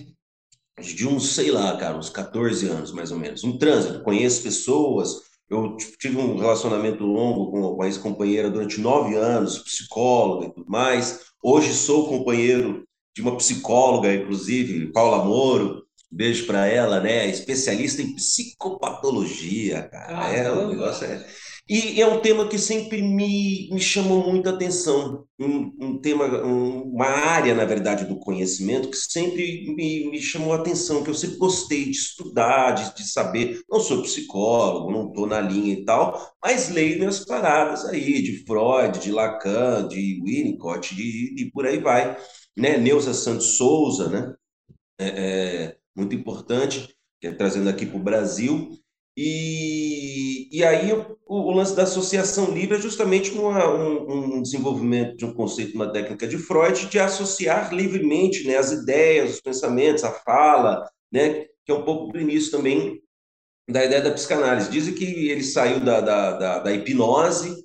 de 0.80 1.06
uns, 1.06 1.34
sei 1.34 1.50
lá, 1.50 1.76
cara, 1.76 1.96
uns 1.96 2.10
14 2.10 2.68
anos 2.68 2.92
mais 2.92 3.10
ou 3.12 3.18
menos. 3.18 3.44
Um 3.44 3.58
trânsito, 3.58 4.02
conheço 4.02 4.42
pessoas 4.42 5.24
eu 5.48 5.76
tive 5.76 6.16
um 6.16 6.38
relacionamento 6.38 7.04
longo 7.04 7.50
com 7.50 7.60
uma 7.60 7.86
ex-companheira 7.86 8.50
durante 8.50 8.80
nove 8.80 9.14
anos, 9.14 9.58
psicóloga 9.58 10.46
e 10.46 10.52
tudo 10.52 10.68
mais. 10.68 11.20
Hoje 11.42 11.72
sou 11.74 12.08
companheiro 12.08 12.84
de 13.14 13.22
uma 13.22 13.36
psicóloga, 13.36 14.12
inclusive, 14.12 14.90
Paula 14.92 15.24
Moro. 15.24 15.83
Beijo 16.14 16.46
para 16.46 16.66
ela, 16.68 17.00
né? 17.00 17.28
Especialista 17.28 18.00
em 18.00 18.14
psicopatologia, 18.14 19.82
cara. 19.82 20.32
É, 20.32 20.48
o 20.48 20.68
negócio 20.68 21.04
é. 21.04 21.26
E 21.68 22.00
é 22.00 22.06
um 22.06 22.20
tema 22.20 22.46
que 22.46 22.58
sempre 22.58 23.02
me, 23.02 23.70
me 23.72 23.80
chamou 23.80 24.30
muita 24.30 24.50
atenção, 24.50 25.26
um, 25.40 25.72
um 25.80 25.98
tema, 25.98 26.26
um, 26.44 26.82
uma 26.82 27.06
área, 27.06 27.54
na 27.54 27.64
verdade, 27.64 28.04
do 28.04 28.18
conhecimento 28.20 28.90
que 28.90 28.96
sempre 28.96 29.74
me, 29.74 30.10
me 30.10 30.20
chamou 30.20 30.52
a 30.52 30.56
atenção, 30.56 31.02
que 31.02 31.10
eu 31.10 31.14
sempre 31.14 31.38
gostei 31.38 31.86
de 31.86 31.92
estudar, 31.92 32.72
de, 32.72 32.94
de 32.94 33.08
saber. 33.10 33.60
Não 33.68 33.80
sou 33.80 34.02
psicólogo, 34.02 34.92
não 34.92 35.08
estou 35.08 35.26
na 35.26 35.40
linha 35.40 35.72
e 35.72 35.84
tal, 35.84 36.32
mas 36.40 36.68
leio 36.68 36.98
minhas 36.98 37.24
paradas 37.24 37.86
aí, 37.86 38.22
de 38.22 38.44
Freud, 38.44 39.00
de 39.00 39.10
Lacan, 39.10 39.88
de 39.88 40.20
Winnicott, 40.22 40.94
de, 40.94 41.34
de 41.34 41.50
por 41.50 41.66
aí 41.66 41.78
vai. 41.78 42.16
Né? 42.56 42.76
Neuza 42.78 43.12
Santos 43.14 43.56
Souza, 43.56 44.08
né? 44.08 44.34
É, 44.98 45.06
é 45.08 45.76
muito 45.96 46.14
importante, 46.14 46.88
que 47.20 47.28
é 47.28 47.32
trazendo 47.32 47.68
aqui 47.68 47.86
para 47.86 47.96
o 47.96 48.02
Brasil. 48.02 48.70
E, 49.16 50.48
e 50.50 50.64
aí 50.64 50.92
o, 50.92 51.16
o, 51.26 51.52
lance 51.52 51.76
da 51.76 51.84
associação 51.84 52.52
livre 52.52 52.76
é 52.76 52.80
justamente 52.80 53.30
uma, 53.30 53.72
um, 53.72 54.38
um, 54.38 54.42
desenvolvimento 54.42 55.16
de 55.16 55.24
um 55.24 55.32
conceito, 55.32 55.74
uma 55.74 55.92
técnica 55.92 56.26
de 56.26 56.36
Freud, 56.36 56.86
de 56.86 56.98
associar 56.98 57.72
livremente 57.72 58.44
né, 58.44 58.56
as 58.56 58.72
ideias, 58.72 59.34
os 59.34 59.40
pensamentos, 59.40 60.02
a 60.02 60.10
fala, 60.10 60.84
né, 61.12 61.44
que 61.64 61.70
é 61.70 61.74
um 61.74 61.84
pouco 61.84 62.12
do 62.12 62.20
início 62.20 62.50
também 62.50 63.00
da 63.70 63.84
ideia 63.84 64.02
da 64.02 64.12
psicanálise. 64.12 64.70
Dizem 64.70 64.94
que 64.94 65.04
ele 65.04 65.44
saiu 65.44 65.80
da, 65.80 66.00
da, 66.00 66.32
da, 66.32 66.58
da 66.58 66.72
hipnose 66.72 67.63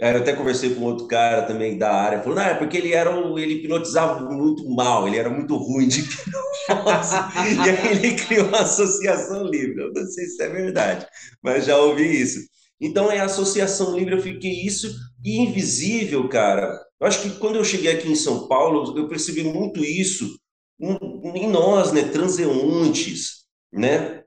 eu 0.00 0.16
até 0.16 0.32
conversei 0.32 0.74
com 0.74 0.82
outro 0.82 1.06
cara 1.06 1.42
também 1.42 1.76
da 1.76 1.92
área, 1.92 2.20
falou, 2.20 2.36
não, 2.36 2.42
é 2.42 2.54
porque 2.54 2.76
ele 2.78 2.92
era 2.94 3.10
ele 3.38 3.54
hipnotizava 3.54 4.20
muito 4.30 4.68
mal, 4.70 5.06
ele 5.06 5.18
era 5.18 5.28
muito 5.28 5.56
ruim 5.56 5.88
de 5.88 6.00
hipnose. 6.68 7.16
e 7.64 7.70
aí 7.70 7.92
ele 7.92 8.14
criou 8.24 8.46
uma 8.48 8.60
associação 8.60 9.44
livre. 9.44 9.82
Eu 9.82 9.92
não 9.92 10.06
sei 10.06 10.26
se 10.26 10.42
é 10.42 10.48
verdade, 10.48 11.06
mas 11.42 11.66
já 11.66 11.76
ouvi 11.76 12.20
isso. 12.22 12.40
Então 12.80 13.12
é 13.12 13.20
associação 13.20 13.94
livre, 13.96 14.14
eu 14.14 14.22
fiquei 14.22 14.64
isso 14.64 14.90
e 15.22 15.38
invisível, 15.38 16.26
cara. 16.28 16.80
Eu 16.98 17.06
acho 17.06 17.20
que 17.22 17.30
quando 17.38 17.56
eu 17.56 17.64
cheguei 17.64 17.92
aqui 17.92 18.08
em 18.08 18.14
São 18.14 18.48
Paulo, 18.48 18.96
eu 18.96 19.06
percebi 19.06 19.42
muito 19.42 19.84
isso 19.84 20.34
em 20.80 21.48
nós, 21.50 21.92
né, 21.92 22.04
transeuntes, 22.04 23.44
né? 23.70 24.19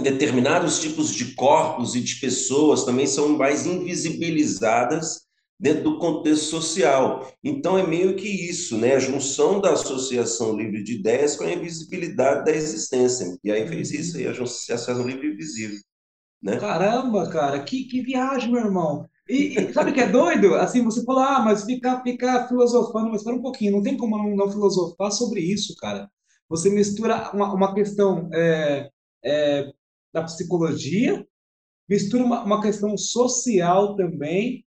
Determinados 0.00 0.80
tipos 0.80 1.12
de 1.14 1.34
corpos 1.34 1.94
e 1.94 2.00
de 2.00 2.16
pessoas 2.16 2.84
também 2.84 3.06
são 3.06 3.28
mais 3.36 3.66
invisibilizadas 3.66 5.24
dentro 5.58 5.84
do 5.84 5.98
contexto 5.98 6.46
social. 6.46 7.32
Então 7.42 7.78
é 7.78 7.86
meio 7.86 8.16
que 8.16 8.28
isso, 8.28 8.76
né? 8.76 8.94
A 8.94 8.98
junção 8.98 9.60
da 9.60 9.72
associação 9.72 10.56
livre 10.56 10.82
de 10.82 10.94
ideias 10.94 11.36
com 11.36 11.44
a 11.44 11.52
invisibilidade 11.52 12.44
da 12.44 12.52
existência. 12.52 13.38
E 13.42 13.50
aí 13.50 13.66
fez 13.68 13.92
isso 13.92 14.16
aí, 14.16 14.26
a 14.26 14.32
associação 14.32 15.06
livre 15.06 15.28
e 15.28 15.36
visível, 15.36 15.78
né? 16.42 16.56
Caramba, 16.58 17.28
cara, 17.30 17.62
que, 17.62 17.84
que 17.84 18.02
viagem, 18.02 18.50
meu 18.50 18.64
irmão. 18.64 19.08
E, 19.28 19.58
e 19.58 19.72
sabe 19.72 19.90
o 19.90 19.94
que 19.94 20.00
é 20.00 20.08
doido? 20.08 20.54
Assim, 20.54 20.82
você 20.84 21.02
falou, 21.04 21.22
ah, 21.22 21.40
mas 21.40 21.64
ficar 21.64 22.02
fica 22.02 22.46
filosofando, 22.46 23.08
mas 23.08 23.20
espera 23.20 23.36
um 23.36 23.42
pouquinho, 23.42 23.72
não 23.72 23.82
tem 23.82 23.96
como 23.96 24.18
não, 24.18 24.36
não 24.36 24.50
filosofar 24.50 25.10
sobre 25.12 25.40
isso, 25.40 25.74
cara. 25.76 26.10
Você 26.48 26.68
mistura 26.68 27.30
uma, 27.32 27.54
uma 27.54 27.74
questão 27.74 28.28
é, 28.34 28.90
é, 29.24 29.72
da 30.14 30.22
psicologia, 30.22 31.26
mistura 31.88 32.24
uma, 32.24 32.44
uma 32.44 32.62
questão 32.62 32.96
social 32.96 33.96
também, 33.96 34.64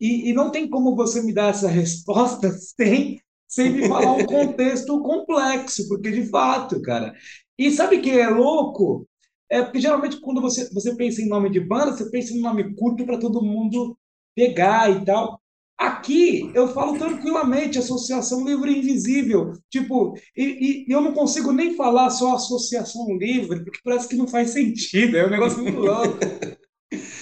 e, 0.00 0.30
e, 0.30 0.32
não 0.32 0.50
tem 0.50 0.68
como 0.68 0.94
você 0.94 1.22
me 1.22 1.32
dar 1.32 1.50
essa 1.50 1.68
resposta 1.68 2.50
sem, 2.78 3.20
sem 3.46 3.70
me 3.70 3.88
falar 3.88 4.12
um 4.12 4.26
contexto 4.26 5.00
complexo, 5.02 5.88
porque 5.88 6.10
de 6.10 6.26
fato, 6.26 6.80
cara. 6.80 7.14
E 7.58 7.70
sabe 7.70 8.00
que 8.00 8.10
é 8.10 8.28
louco? 8.28 9.06
É 9.50 9.62
porque 9.62 9.80
geralmente 9.80 10.20
quando 10.20 10.40
você, 10.40 10.68
você 10.72 10.94
pensa 10.96 11.22
em 11.22 11.28
nome 11.28 11.50
de 11.50 11.60
banda, 11.60 11.92
você 11.92 12.10
pensa 12.10 12.32
em 12.32 12.40
nome 12.40 12.74
curto 12.74 13.04
para 13.04 13.18
todo 13.18 13.42
mundo 13.42 13.96
pegar 14.34 14.90
e 14.90 15.04
tal. 15.04 15.40
Aqui 15.78 16.50
eu 16.54 16.68
falo 16.68 16.96
tranquilamente 16.96 17.78
associação 17.78 18.44
livre 18.44 18.78
invisível. 18.78 19.52
Tipo, 19.68 20.14
e, 20.36 20.86
e, 20.88 20.92
eu 20.92 21.00
não 21.00 21.12
consigo 21.12 21.52
nem 21.52 21.74
falar 21.74 22.10
só 22.10 22.34
associação 22.34 23.06
livre, 23.18 23.64
porque 23.64 23.80
parece 23.84 24.08
que 24.08 24.16
não 24.16 24.28
faz 24.28 24.50
sentido. 24.50 25.16
É 25.16 25.26
um 25.26 25.30
negócio 25.30 25.62
muito 25.62 25.80
louco. 25.80 26.18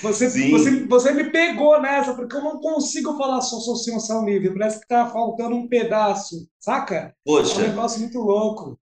Você, 0.02 0.28
você, 0.50 0.84
você 0.86 1.12
me 1.12 1.30
pegou 1.30 1.80
nessa, 1.80 2.14
porque 2.14 2.36
eu 2.36 2.42
não 2.42 2.60
consigo 2.60 3.16
falar 3.16 3.40
só 3.40 3.56
associação 3.56 4.26
livre. 4.26 4.52
Parece 4.52 4.80
que 4.80 4.86
tá 4.86 5.06
faltando 5.06 5.56
um 5.56 5.68
pedaço, 5.68 6.46
saca? 6.58 7.14
Poxa. 7.24 7.62
É 7.62 7.64
um 7.64 7.68
negócio 7.68 8.00
muito 8.00 8.18
louco. 8.18 8.78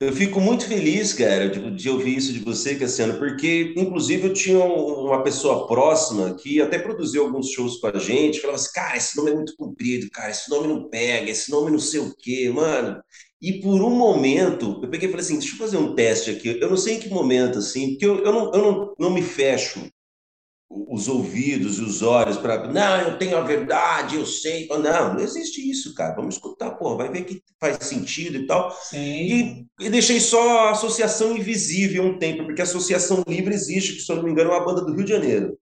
Eu 0.00 0.14
fico 0.14 0.40
muito 0.40 0.66
feliz, 0.66 1.12
cara, 1.12 1.50
de, 1.50 1.70
de, 1.72 1.90
ouvir 1.90 2.16
isso 2.16 2.32
de 2.32 2.38
você, 2.38 2.74
Cassiano, 2.74 3.18
porque, 3.18 3.74
inclusive, 3.76 4.28
eu 4.28 4.32
tinha 4.32 4.58
uma 4.58 5.22
pessoa 5.22 5.66
próxima 5.66 6.34
que 6.36 6.58
até 6.58 6.78
produziu 6.78 7.22
alguns 7.22 7.50
shows 7.50 7.76
com 7.78 7.88
a 7.88 7.98
gente, 7.98 8.40
falava 8.40 8.58
assim, 8.58 8.72
cara, 8.72 8.96
esse 8.96 9.14
nome 9.14 9.30
é 9.30 9.34
muito 9.34 9.54
comprido, 9.56 10.10
cara, 10.10 10.30
esse 10.30 10.48
nome 10.48 10.68
não 10.68 10.88
pega, 10.88 11.30
esse 11.30 11.50
nome 11.50 11.70
não 11.70 11.78
sei 11.78 12.00
o 12.00 12.14
quê, 12.16 12.48
mano. 12.48 12.98
E 13.42 13.60
por 13.60 13.82
um 13.82 13.90
momento, 13.90 14.80
eu 14.82 14.88
peguei 14.88 15.06
e 15.06 15.12
falei 15.12 15.26
assim, 15.26 15.38
deixa 15.38 15.54
eu 15.54 15.58
fazer 15.58 15.76
um 15.76 15.94
teste 15.94 16.30
aqui, 16.30 16.48
eu 16.48 16.70
não 16.70 16.78
sei 16.78 16.94
em 16.94 17.00
que 17.00 17.10
momento, 17.10 17.58
assim, 17.58 17.90
porque 17.90 18.06
eu, 18.06 18.24
eu, 18.24 18.32
não, 18.32 18.54
eu 18.54 18.62
não, 18.62 18.94
não 18.98 19.10
me 19.10 19.20
fecho 19.20 19.86
os 20.70 21.08
ouvidos 21.08 21.78
e 21.78 21.82
os 21.82 22.00
olhos 22.00 22.36
para. 22.36 22.68
Não, 22.68 23.00
eu 23.00 23.18
tenho 23.18 23.36
a 23.36 23.40
verdade, 23.40 24.14
eu 24.14 24.24
sei. 24.24 24.68
Não, 24.68 25.14
não 25.14 25.20
existe 25.20 25.68
isso, 25.68 25.92
cara. 25.94 26.14
Vamos 26.14 26.36
escutar, 26.36 26.70
pô, 26.70 26.96
vai 26.96 27.10
ver 27.10 27.24
que 27.24 27.42
faz 27.58 27.78
sentido 27.80 28.36
e 28.36 28.46
tal. 28.46 28.72
E, 28.92 29.66
e, 29.80 29.90
deixei 29.90 30.20
só 30.20 30.68
a 30.68 30.70
associação 30.70 31.36
invisível 31.36 32.04
um 32.04 32.18
tempo, 32.18 32.44
porque 32.44 32.60
a 32.60 32.64
associação 32.64 33.24
livre 33.26 33.52
existe, 33.52 33.94
que 33.94 34.00
se 34.00 34.12
eu 34.12 34.16
não 34.16 34.22
me 34.22 34.30
engano 34.30 34.52
é 34.52 34.54
uma 34.54 34.64
banda 34.64 34.82
do 34.82 34.94
Rio 34.94 35.04
de 35.04 35.10
Janeiro. 35.10 35.58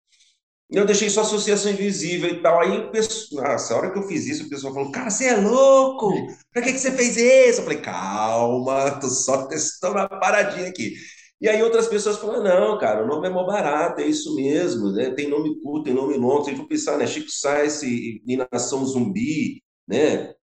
Eu 0.68 0.84
deixei 0.84 1.08
só 1.08 1.20
associação 1.20 1.70
invisível 1.70 2.28
e 2.28 2.42
tal. 2.42 2.60
Aí, 2.60 2.76
o 2.76 2.90
pessoal, 2.90 3.44
nossa, 3.44 3.72
a 3.72 3.76
hora 3.76 3.92
que 3.92 3.98
eu 4.00 4.08
fiz 4.08 4.26
isso, 4.26 4.46
o 4.46 4.48
pessoal 4.48 4.74
falou: 4.74 4.90
Cara, 4.90 5.10
você 5.10 5.26
é 5.26 5.36
louco? 5.36 6.12
Pra 6.52 6.60
que 6.60 6.72
que 6.72 6.78
você 6.80 6.90
fez 6.90 7.16
isso? 7.16 7.60
Eu 7.60 7.64
falei: 7.64 7.80
Calma, 7.80 8.90
tô 9.00 9.08
só 9.08 9.46
testando 9.46 9.94
uma 9.94 10.08
paradinha 10.08 10.68
aqui. 10.68 10.94
E 11.40 11.48
aí 11.48 11.62
outras 11.62 11.86
pessoas 11.88 12.16
falam: 12.18 12.42
Não, 12.42 12.78
cara, 12.78 13.04
o 13.04 13.06
nome 13.06 13.26
é 13.28 13.30
mó 13.30 13.44
barato, 13.44 14.00
é 14.00 14.06
isso 14.06 14.34
mesmo, 14.34 14.92
né? 14.92 15.10
Tem 15.14 15.28
nome 15.28 15.60
curto, 15.60 15.84
tem 15.84 15.94
nome 15.94 16.16
longo. 16.16 16.44
Gente 16.44 16.56
for 16.58 16.68
pensar, 16.68 16.96
né? 16.98 17.06
Chico 17.06 17.30
Sainz 17.30 17.82
e, 17.82 18.22
e 18.26 18.36
Nação 18.52 18.84
Zumbi, 18.84 19.62
né? 19.86 20.34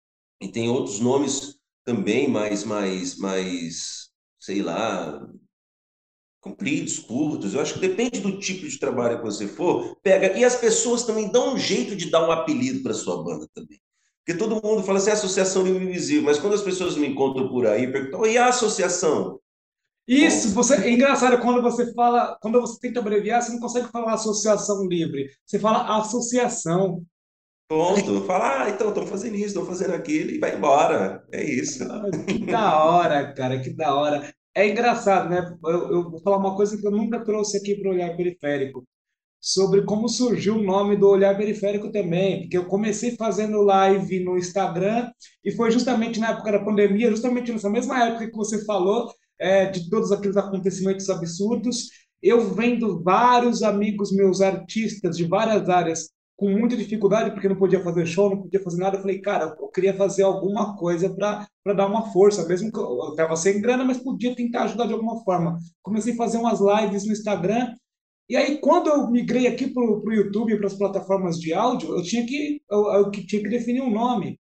E 0.40 0.48
tem 0.48 0.68
outros 0.68 1.00
nomes 1.00 1.58
também 1.84 2.28
mais, 2.28 2.64
mais, 2.64 3.16
mais, 3.18 4.10
sei 4.40 4.62
lá, 4.62 5.20
compridos, 6.40 6.98
curtos. 6.98 7.54
Eu 7.54 7.60
acho 7.60 7.74
que 7.74 7.80
depende 7.80 8.20
do 8.20 8.38
tipo 8.38 8.66
de 8.68 8.78
trabalho 8.78 9.18
que 9.18 9.24
você 9.24 9.46
for, 9.46 9.96
pega. 10.02 10.36
E 10.36 10.44
as 10.44 10.56
pessoas 10.56 11.04
também 11.04 11.30
dão 11.30 11.54
um 11.54 11.58
jeito 11.58 11.94
de 11.96 12.10
dar 12.10 12.26
um 12.26 12.32
apelido 12.32 12.82
para 12.82 12.94
sua 12.94 13.22
banda 13.22 13.48
também. 13.54 13.80
Porque 14.24 14.38
todo 14.38 14.60
mundo 14.64 14.82
fala 14.84 14.98
assim, 14.98 15.10
é 15.10 15.14
Associação 15.14 15.64
Livre 15.64 15.84
Invisível, 15.84 16.24
mas 16.24 16.38
quando 16.38 16.54
as 16.54 16.62
pessoas 16.62 16.96
me 16.96 17.08
encontram 17.08 17.48
por 17.48 17.66
aí, 17.66 17.90
perguntam, 17.90 18.26
e 18.26 18.38
a 18.38 18.48
associação? 18.48 19.40
Isso, 20.06 20.52
você, 20.52 20.74
é 20.74 20.90
engraçado 20.90 21.40
quando 21.40 21.62
você 21.62 21.92
fala, 21.94 22.36
quando 22.40 22.60
você 22.60 22.78
tenta 22.80 23.00
abreviar, 23.00 23.40
você 23.40 23.52
não 23.52 23.60
consegue 23.60 23.88
falar 23.88 24.14
associação 24.14 24.86
livre, 24.86 25.30
você 25.46 25.58
fala 25.58 25.98
associação. 25.98 27.04
Ponto. 27.68 28.24
Fala, 28.24 28.64
ah, 28.64 28.70
então, 28.70 28.88
estão 28.88 29.06
fazendo 29.06 29.36
isso, 29.36 29.46
estão 29.46 29.64
fazendo 29.64 29.94
aquilo, 29.94 30.30
e 30.30 30.38
vai 30.38 30.56
embora. 30.56 31.24
É 31.32 31.42
isso. 31.42 31.84
Ah, 31.84 32.02
que 32.26 32.44
da 32.44 32.84
hora, 32.84 33.32
cara, 33.32 33.60
que 33.60 33.70
da 33.70 33.94
hora. 33.94 34.34
É 34.54 34.68
engraçado, 34.68 35.30
né? 35.30 35.56
Eu, 35.64 35.92
eu 35.92 36.10
vou 36.10 36.20
falar 36.20 36.36
uma 36.36 36.54
coisa 36.54 36.76
que 36.76 36.86
eu 36.86 36.90
nunca 36.90 37.24
trouxe 37.24 37.56
aqui 37.56 37.76
para 37.76 37.88
o 37.88 37.94
olhar 37.94 38.14
periférico, 38.14 38.84
sobre 39.40 39.82
como 39.82 40.08
surgiu 40.08 40.56
o 40.56 40.62
nome 40.62 40.96
do 40.96 41.08
olhar 41.08 41.36
periférico 41.36 41.90
também, 41.90 42.42
porque 42.42 42.58
eu 42.58 42.66
comecei 42.66 43.16
fazendo 43.16 43.62
live 43.62 44.22
no 44.22 44.36
Instagram 44.36 45.10
e 45.44 45.50
foi 45.50 45.70
justamente 45.70 46.20
na 46.20 46.30
época 46.30 46.52
da 46.52 46.64
pandemia, 46.64 47.10
justamente 47.10 47.50
nessa 47.50 47.70
mesma 47.70 48.06
época 48.06 48.30
que 48.30 48.36
você 48.36 48.64
falou, 48.64 49.10
é, 49.42 49.66
de 49.66 49.90
todos 49.90 50.12
aqueles 50.12 50.36
acontecimentos 50.36 51.10
absurdos, 51.10 51.88
eu 52.22 52.54
vendo 52.54 53.02
vários 53.02 53.62
amigos 53.62 54.12
meus 54.12 54.40
artistas 54.40 55.16
de 55.16 55.24
várias 55.24 55.68
áreas 55.68 56.10
com 56.36 56.48
muita 56.48 56.76
dificuldade, 56.76 57.32
porque 57.32 57.48
não 57.48 57.56
podia 57.56 57.82
fazer 57.82 58.06
show, 58.06 58.30
não 58.30 58.42
podia 58.42 58.62
fazer 58.62 58.80
nada. 58.80 58.96
Eu 58.96 59.00
falei, 59.00 59.20
cara, 59.20 59.56
eu 59.58 59.68
queria 59.68 59.94
fazer 59.94 60.22
alguma 60.22 60.76
coisa 60.76 61.10
para 61.10 61.46
dar 61.74 61.86
uma 61.86 62.12
força, 62.12 62.46
mesmo 62.46 62.70
que 62.72 62.78
eu 62.78 63.10
estava 63.10 63.36
sem 63.36 63.60
grana, 63.60 63.84
mas 63.84 63.98
podia 63.98 64.34
tentar 64.34 64.64
ajudar 64.64 64.86
de 64.86 64.92
alguma 64.92 65.22
forma. 65.24 65.58
Comecei 65.82 66.14
a 66.14 66.16
fazer 66.16 66.38
umas 66.38 66.60
lives 66.60 67.04
no 67.04 67.12
Instagram. 67.12 67.74
E 68.28 68.36
aí, 68.36 68.58
quando 68.58 68.88
eu 68.88 69.10
migrei 69.10 69.46
aqui 69.48 69.68
para 69.68 69.82
o 69.82 70.12
YouTube, 70.12 70.56
para 70.56 70.66
as 70.66 70.74
plataformas 70.74 71.38
de 71.38 71.52
áudio, 71.52 71.96
eu 71.96 72.02
tinha 72.02 72.24
que, 72.24 72.62
eu, 72.70 72.86
eu 72.92 73.10
tinha 73.10 73.42
que 73.42 73.48
definir 73.48 73.82
um 73.82 73.90
nome. 73.90 74.38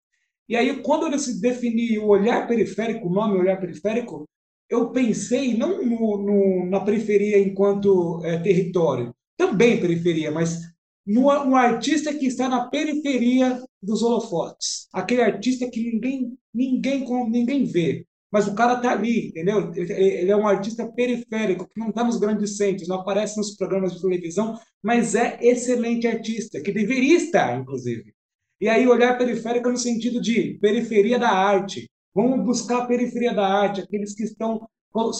E 0.49 0.57
aí, 0.57 0.83
quando 0.83 1.07
eu 1.07 1.41
defini 1.41 1.99
o 1.99 2.07
olhar 2.09 2.47
periférico, 2.47 3.09
o 3.09 3.13
nome 3.13 3.39
olhar 3.39 3.61
periférico, 3.61 4.27
eu 4.69 4.91
pensei 4.91 5.57
não 5.57 5.85
no, 5.85 6.19
no, 6.19 6.67
na 6.67 6.81
periferia 6.81 7.39
enquanto 7.39 8.21
é, 8.25 8.39
território, 8.39 9.15
também 9.37 9.81
periferia, 9.81 10.31
mas 10.31 10.61
no, 11.07 11.23
no, 11.45 11.55
artista 11.55 12.13
que 12.13 12.27
está 12.27 12.49
na 12.49 12.69
periferia 12.69 13.63
dos 13.81 14.03
holofotes. 14.03 14.89
Aquele 14.93 15.23
artista 15.23 15.71
que 15.71 15.93
ninguém, 15.93 16.37
ninguém, 16.53 17.05
ninguém 17.31 17.65
vê. 17.65 18.05
Mas 18.33 18.49
o 18.49 18.55
cara 18.55 18.75
está 18.75 18.91
ali, 18.91 19.29
entendeu? 19.29 19.73
Ele, 19.75 20.31
é 20.31 20.37
um 20.37 20.49
artista 20.49 20.87
periférico, 20.87 21.69
que 21.69 21.79
não 21.79 21.91
está 21.91 22.03
nos 22.03 22.19
grandes 22.19 22.57
centros, 22.57 22.89
não 22.89 22.97
aparece 22.97 23.37
nos 23.37 23.55
programas 23.57 23.95
de 23.95 24.03
televisão, 24.03 24.59
mas 24.83 25.15
é 25.15 25.39
excelente 25.41 26.09
artista, 26.09 26.61
que 26.61 26.73
deveria 26.73 27.17
estar, 27.17 27.59
inclusive. 27.59 28.13
E 28.61 28.69
aí, 28.69 28.87
olhar 28.89 29.17
periférico 29.17 29.71
no 29.71 29.77
sentido 29.77 30.21
de 30.21 30.59
periferia 30.61 31.19
da 31.19 31.31
arte. 31.31 31.89
Vamos 32.17 32.47
buscar 32.47 32.79
a 32.79 32.87
periferia 32.87 33.35
da 33.35 33.47
arte, 33.47 33.83
aqueles 33.83 34.15
que 34.15 34.25
estão 34.25 34.67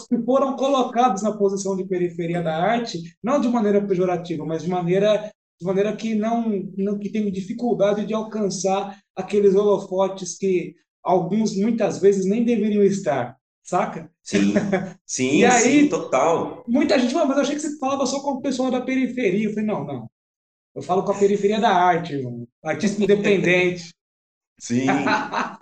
que 0.09 0.17
foram 0.25 0.57
colocados 0.57 1.23
na 1.23 1.37
posição 1.37 1.77
de 1.77 1.85
periferia 1.85 2.43
da 2.43 2.57
arte, 2.57 2.99
não 3.23 3.39
de 3.39 3.47
maneira 3.47 3.87
pejorativa, 3.87 4.43
mas 4.47 4.63
de 4.63 4.71
maneira 4.71 5.31
de 5.61 5.67
maneira 5.67 5.95
que 5.95 6.15
não, 6.15 6.49
não 6.77 6.99
que 6.99 7.11
tem 7.11 7.31
dificuldade 7.31 8.07
de 8.07 8.15
alcançar 8.15 8.99
aqueles 9.15 9.55
holofotes 9.55 10.39
que 10.39 10.75
alguns 11.03 11.55
muitas 11.55 11.99
vezes 11.99 12.25
nem 12.25 12.43
deveriam 12.43 12.83
estar, 12.83 13.37
saca? 13.63 14.11
Sim, 14.23 14.55
sim, 15.05 15.45
aí, 15.45 15.83
sim, 15.83 15.89
total. 15.89 16.65
Muita 16.67 16.99
gente 16.99 17.15
mas 17.15 17.29
eu 17.29 17.43
achei 17.43 17.55
que 17.57 17.61
você 17.61 17.79
falava 17.79 18.07
só 18.07 18.21
com 18.23 18.33
o 18.33 18.41
pessoal 18.41 18.71
da 18.71 18.81
periferia. 18.81 19.49
Eu 19.49 19.51
falei, 19.51 19.67
não, 19.67 19.85
não. 19.85 20.11
Eu 20.75 20.81
falo 20.83 21.03
com 21.05 21.13
a 21.13 21.19
periferia 21.19 21.61
da 21.61 21.71
arte, 21.71 22.15
irmão. 22.15 22.47
artista 22.63 23.03
independente. 23.03 23.91
Sim. 24.59 24.87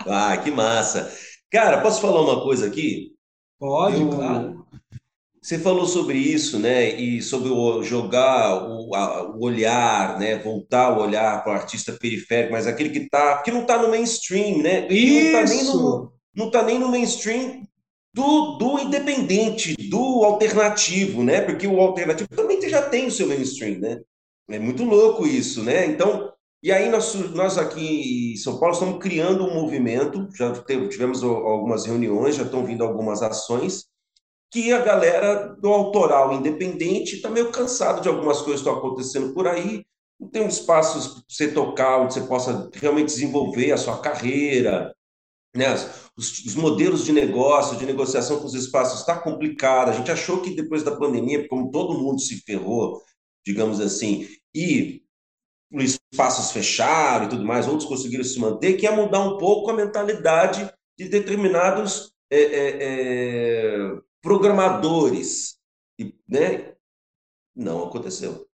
Ah, 0.07 0.37
que 0.37 0.50
massa. 0.50 1.12
Cara, 1.50 1.80
posso 1.80 2.00
falar 2.00 2.20
uma 2.20 2.42
coisa 2.42 2.66
aqui? 2.66 3.12
Pode, 3.59 4.00
eu, 4.00 4.11
claro. 4.11 4.66
Você 5.40 5.59
falou 5.59 5.87
sobre 5.87 6.16
isso, 6.18 6.59
né? 6.59 6.88
E 6.98 7.20
sobre 7.20 7.50
o 7.50 7.83
jogar 7.83 8.66
o, 8.66 8.94
a, 8.94 9.30
o 9.30 9.44
olhar, 9.44 10.18
né? 10.18 10.38
Voltar 10.38 10.96
o 10.96 11.02
olhar 11.02 11.42
para 11.42 11.52
o 11.52 11.57
artista 11.57 11.92
periférico, 11.92 12.52
mas 12.52 12.66
aquele 12.66 12.90
que 12.90 13.09
tá, 13.09 13.42
que 13.42 13.50
não 13.50 13.62
está 13.62 13.80
no 13.80 13.90
mainstream, 13.90 14.62
né? 14.62 14.88
Isso. 14.88 15.33
Não 15.33 15.42
está 15.42 15.54
nem 15.54 15.64
no, 15.64 16.12
não 16.35 16.50
tá 16.50 16.62
nem 16.62 16.78
no 16.78 16.88
mainstream 16.88 17.62
do, 18.12 18.57
do 18.57 18.78
independente, 18.78 19.74
do 19.90 20.24
alternativo, 20.24 21.22
né? 21.22 21.40
Porque 21.40 21.66
o 21.66 21.80
alternativo 21.80 22.28
também 22.30 22.61
já 22.68 22.80
tem 22.80 23.07
o 23.07 23.11
seu 23.11 23.26
mainstream, 23.26 23.80
né? 23.80 24.00
É 24.48 24.59
muito 24.59 24.85
louco 24.85 25.26
isso, 25.26 25.62
né? 25.62 25.85
Então, 25.87 26.33
e 26.64 26.72
aí 26.72 26.88
nós, 26.88 27.14
nós 27.33 27.59
aqui 27.59 28.33
em 28.33 28.37
São 28.37 28.59
Paulo 28.59 28.72
estamos 28.72 28.98
criando 28.98 29.44
um 29.44 29.53
movimento, 29.53 30.27
já 30.35 30.50
tivemos 30.88 31.22
algumas 31.22 31.85
reuniões, 31.85 32.37
já 32.37 32.42
estão 32.42 32.64
vindo 32.64 32.83
algumas 32.83 33.22
ações 33.22 33.85
que 34.50 34.72
a 34.72 34.79
galera 34.79 35.48
do 35.61 35.68
autoral 35.68 36.33
independente 36.33 37.16
está 37.16 37.29
meio 37.29 37.50
cansado 37.50 38.00
de 38.00 38.09
algumas 38.09 38.38
coisas 38.38 38.62
que 38.62 38.68
estão 38.68 38.79
acontecendo 38.79 39.35
por 39.35 39.46
aí, 39.46 39.85
não 40.18 40.29
tem 40.29 40.42
um 40.42 40.48
espaço 40.48 41.16
para 41.16 41.22
você 41.29 41.53
tocar, 41.53 42.00
onde 42.00 42.14
você 42.14 42.22
possa 42.22 42.70
realmente 42.72 43.09
desenvolver 43.09 43.72
a 43.72 43.77
sua 43.77 43.98
carreira, 44.00 44.94
né? 45.55 45.74
Os, 46.16 46.44
os, 46.46 46.55
modelos 46.55 47.05
de 47.05 47.12
negócio, 47.12 47.77
de 47.77 47.85
negociação 47.85 48.38
com 48.38 48.46
os 48.46 48.55
espaços 48.55 49.00
está 49.00 49.18
complicado. 49.18 49.90
A 49.90 49.92
gente 49.92 50.11
achou 50.11 50.40
que 50.40 50.55
depois 50.55 50.83
da 50.83 50.96
pandemia, 50.96 51.46
como 51.48 51.70
todo 51.70 51.98
mundo 51.98 52.20
se 52.20 52.40
ferrou, 52.42 53.03
digamos 53.44 53.81
assim, 53.81 54.27
e 54.55 55.03
espaços 55.83 56.53
fecharam 56.53 57.27
e 57.27 57.29
tudo 57.29 57.45
mais, 57.45 57.67
outros 57.67 57.89
conseguiram 57.89 58.25
se 58.25 58.39
manter, 58.39 58.75
que 58.75 58.85
ia 58.85 58.93
mudar 58.93 59.21
um 59.21 59.39
pouco 59.39 59.71
a 59.71 59.75
mentalidade 59.75 60.71
de 60.99 61.09
determinados 61.09 62.13
é, 62.31 62.43
é, 62.43 62.77
é, 62.81 63.99
programadores, 64.23 65.57
né? 66.29 66.75
Não 67.55 67.85
aconteceu. 67.85 68.47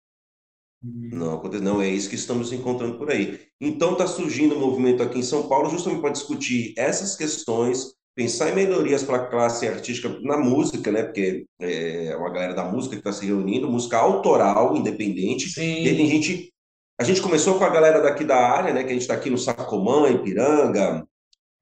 Uhum. 0.82 1.10
Não 1.12 1.34
aconteceu, 1.34 1.64
não 1.64 1.82
é 1.82 1.88
isso 1.88 2.08
que 2.08 2.14
estamos 2.14 2.52
encontrando 2.52 2.96
por 2.96 3.10
aí. 3.10 3.40
Então 3.60 3.92
está 3.92 4.06
surgindo 4.06 4.54
um 4.54 4.60
movimento 4.60 5.02
aqui 5.02 5.18
em 5.18 5.22
São 5.22 5.48
Paulo 5.48 5.70
justamente 5.70 6.00
para 6.00 6.10
discutir 6.10 6.74
essas 6.76 7.16
questões, 7.16 7.94
pensar 8.14 8.50
em 8.50 8.54
melhorias 8.54 9.02
para 9.02 9.16
a 9.16 9.26
classe 9.26 9.68
artística 9.68 10.08
na 10.20 10.36
música, 10.36 10.90
né? 10.90 11.02
Porque 11.02 11.46
é 11.60 12.16
uma 12.16 12.30
galera 12.30 12.54
da 12.54 12.64
música 12.64 12.96
que 12.96 13.00
está 13.00 13.12
se 13.12 13.26
reunindo, 13.26 13.70
música 13.70 13.98
autoral, 13.98 14.76
independente. 14.76 15.50
Sim. 15.50 15.84
E 15.84 15.88
aí 15.88 15.96
tem 15.96 16.06
gente. 16.06 16.49
A 17.00 17.04
gente 17.04 17.22
começou 17.22 17.58
com 17.58 17.64
a 17.64 17.70
galera 17.70 18.00
daqui 18.02 18.24
da 18.24 18.36
área, 18.36 18.74
né? 18.74 18.82
Que 18.84 18.90
a 18.90 18.92
gente 18.92 19.02
está 19.02 19.14
aqui 19.14 19.30
no 19.30 19.38
Sacomã, 19.38 20.10
Ipiranga, 20.10 21.06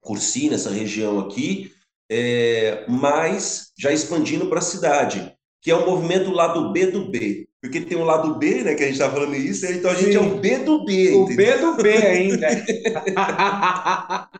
Cursi, 0.01 0.51
nessa 0.51 0.70
região 0.70 1.20
aqui 1.20 1.70
é, 2.11 2.85
mas 2.88 3.70
já 3.79 3.92
expandindo 3.92 4.48
para 4.48 4.59
a 4.59 4.62
cidade, 4.62 5.33
que 5.61 5.70
é 5.70 5.74
o 5.74 5.87
movimento 5.87 6.31
lado 6.31 6.72
B 6.72 6.87
do 6.87 7.11
B. 7.11 7.46
Porque 7.61 7.81
tem 7.81 7.98
o 7.98 8.05
lado 8.05 8.37
B, 8.37 8.62
né, 8.62 8.74
que 8.74 8.85
a 8.85 8.87
gente 8.87 8.94
está 8.94 9.11
falando 9.11 9.35
isso, 9.35 9.66
então 9.66 9.90
a 9.90 9.94
gente 9.94 10.16
é 10.16 10.20
o 10.20 10.37
B 10.38 10.59
do 10.59 10.85
B. 10.85 11.12
O 11.14 11.27
B 11.27 11.59
do 11.59 11.77
B 11.77 11.90
ainda. 11.90 12.46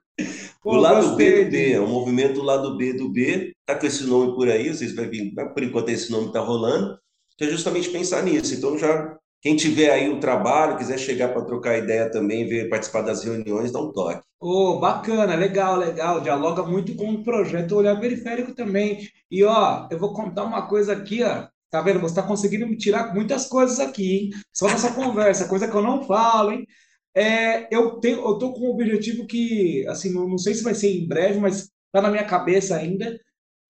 o 0.65 0.77
lado 0.77 1.17
B 1.17 1.45
do 1.45 1.51
B, 1.51 1.73
é 1.73 1.81
o 1.81 1.89
movimento 1.89 2.41
lado 2.41 2.77
B 2.77 2.93
do 2.93 3.09
B, 3.09 3.53
tá 3.67 3.75
com 3.75 3.87
esse 3.87 4.05
nome 4.05 4.37
por 4.37 4.49
aí, 4.49 4.69
vocês 4.69 4.95
vão 4.95 5.11
ver, 5.11 5.33
por 5.53 5.63
enquanto 5.65 5.89
esse 5.89 6.13
nome 6.13 6.29
está 6.29 6.39
rolando, 6.39 6.97
que 7.37 7.45
é 7.45 7.49
justamente 7.49 7.91
pensar 7.91 8.23
nisso. 8.23 8.55
Então 8.55 8.79
já 8.79 9.19
quem 9.41 9.57
tiver 9.57 9.91
aí 9.91 10.09
o 10.09 10.21
trabalho, 10.21 10.77
quiser 10.77 10.99
chegar 10.99 11.29
para 11.29 11.45
trocar 11.45 11.79
ideia 11.79 12.11
também, 12.11 12.49
ver 12.49 12.69
participar 12.69 13.03
das 13.03 13.23
reuniões, 13.23 13.71
dá 13.71 13.81
um 13.81 13.93
toque. 13.93 14.23
Oh, 14.41 14.79
bacana, 14.79 15.35
legal, 15.35 15.77
legal. 15.77 16.21
Dialoga 16.21 16.63
muito 16.63 16.95
com 16.95 17.13
o 17.13 17.25
projeto 17.25 17.77
Olhar 17.77 17.99
Periférico 18.01 18.55
também. 18.55 19.09
E 19.31 19.45
ó, 19.45 19.89
eu 19.91 19.99
vou 19.99 20.13
contar 20.13 20.45
uma 20.45 20.67
coisa 20.67 20.93
aqui, 20.93 21.23
ó. 21.23 21.47
Tá 21.71 21.83
vendo? 21.83 22.01
Você 22.01 22.13
está 22.13 22.23
conseguindo 22.23 22.67
me 22.67 22.77
tirar 22.77 23.15
muitas 23.15 23.47
coisas 23.47 23.79
aqui, 23.79 24.17
hein? 24.17 24.31
Só 24.53 24.67
nessa 24.67 24.93
conversa, 24.93 25.49
coisa 25.49 25.69
que 25.69 25.77
eu 25.77 25.83
não 25.83 26.03
falo, 26.05 26.53
hein? 26.53 26.67
É, 27.15 27.75
eu 27.75 27.99
tenho, 28.01 28.19
eu 28.19 28.39
tô 28.39 28.53
com 28.53 28.69
um 28.69 28.71
objetivo 28.71 29.27
que, 29.27 29.87
assim, 29.89 30.13
não 30.13 30.39
sei 30.39 30.55
se 30.55 30.63
vai 30.63 30.75
ser 30.75 30.91
em 30.91 31.07
breve, 31.07 31.41
mas 31.41 31.69
tá 31.93 32.01
na 32.01 32.11
minha 32.11 32.25
cabeça 32.25 32.77
ainda, 32.77 33.19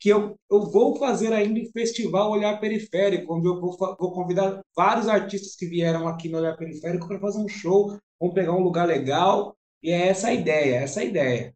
que 0.01 0.09
eu, 0.09 0.39
eu 0.51 0.63
vou 0.71 0.97
fazer 0.97 1.33
ainda 1.33 1.61
o 1.61 1.73
Festival 1.73 2.31
Olhar 2.31 2.61
Periférico, 2.61 3.35
onde 3.35 3.49
eu 3.49 3.61
vou, 3.61 3.77
vou 3.77 4.13
convidar 4.13 4.61
vários 4.77 5.09
artistas 5.09 5.57
que 5.57 5.67
vieram 5.67 6.07
aqui 6.07 6.29
no 6.29 6.39
Olhar 6.39 6.57
Periférico 6.57 7.09
para 7.09 7.19
fazer 7.19 7.39
um 7.39 7.49
show, 7.49 7.99
vamos 8.21 8.35
pegar 8.35 8.53
um 8.53 8.63
lugar 8.63 8.87
legal, 8.87 9.57
e 9.83 9.91
é 9.91 10.09
essa 10.09 10.29
a 10.29 10.35
ideia, 10.35 10.77
é 10.77 10.83
essa 10.83 11.01
a 11.01 11.05
ideia. 11.05 11.55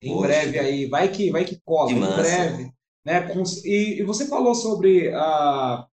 Em 0.00 0.12
Poxa. 0.12 0.28
breve 0.28 0.58
aí, 0.58 0.86
vai 0.86 1.08
que 1.10 1.30
vai 1.30 1.44
que 1.44 1.60
cola, 1.64 1.88
que 1.88 1.94
em 1.94 2.00
breve. 2.00 2.72
Né? 3.04 3.28
E, 3.64 4.00
e, 4.00 4.02
você 4.04 4.26
falou 4.26 4.54
sobre 4.54 5.08
uh, 5.08 5.84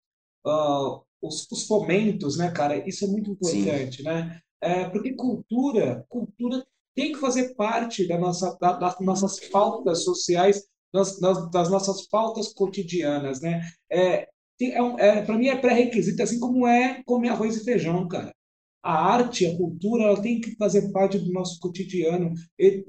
uh, 0.45 1.03
os, 1.21 1.49
os, 1.51 1.65
fomentos, 1.65 2.37
né, 2.37 2.51
cara? 2.51 2.87
Isso 2.87 3.05
é 3.05 3.07
muito 3.07 3.31
importante, 3.31 3.97
Sim. 3.97 4.03
né? 4.03 4.39
É, 4.61 4.89
porque 4.89 5.13
cultura, 5.13 6.05
cultura 6.09 6.65
tem 6.95 7.13
que 7.13 7.19
fazer 7.19 7.55
parte 7.55 8.07
da 8.07 8.17
nossa, 8.17 8.57
da, 8.59 8.73
das 8.73 8.99
nossas 8.99 9.39
pautas 9.39 10.03
sociais, 10.03 10.67
das, 10.93 11.19
das, 11.19 11.69
nossas 11.69 12.07
pautas 12.07 12.53
cotidianas, 12.53 13.41
né? 13.41 13.61
É, 13.91 14.27
é, 14.61 14.77
é 14.99 15.21
para 15.21 15.37
mim 15.37 15.47
é 15.47 15.55
pré-requisito, 15.55 16.21
assim 16.21 16.39
como 16.39 16.67
é 16.67 17.01
comer 17.05 17.29
arroz 17.29 17.57
e 17.57 17.63
feijão, 17.63 18.07
cara. 18.07 18.33
A 18.81 18.93
arte, 18.93 19.45
a 19.45 19.57
cultura, 19.57 20.05
ela 20.05 20.21
tem 20.21 20.39
que 20.39 20.55
fazer 20.55 20.91
parte 20.91 21.19
do 21.19 21.31
nosso 21.31 21.59
cotidiano. 21.59 22.33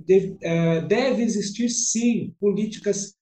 Deve, 0.06 0.36
é, 0.40 0.80
deve 0.82 1.22
existir, 1.22 1.68
sim, 1.68 2.34
políticas 2.38 3.14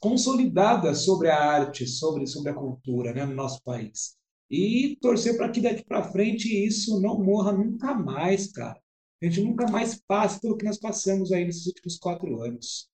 consolidadas 0.00 1.04
sobre 1.04 1.28
a 1.28 1.36
arte, 1.36 1.86
sobre, 1.86 2.26
sobre 2.26 2.50
a 2.50 2.54
cultura 2.54 3.12
né, 3.12 3.24
no 3.24 3.34
nosso 3.34 3.62
país. 3.64 4.16
E 4.48 4.96
torcer 5.00 5.36
para 5.36 5.50
que 5.50 5.60
daqui 5.60 5.84
para 5.84 6.10
frente 6.12 6.46
isso 6.46 7.00
não 7.00 7.22
morra 7.22 7.52
nunca 7.52 7.94
mais, 7.94 8.52
cara. 8.52 8.80
A 9.20 9.26
gente 9.26 9.40
nunca 9.40 9.66
mais 9.68 10.00
passe 10.06 10.40
pelo 10.40 10.56
que 10.56 10.64
nós 10.64 10.78
passamos 10.78 11.32
aí 11.32 11.44
nesses 11.44 11.66
últimos 11.66 11.98
quatro 11.98 12.40
anos. 12.40 12.88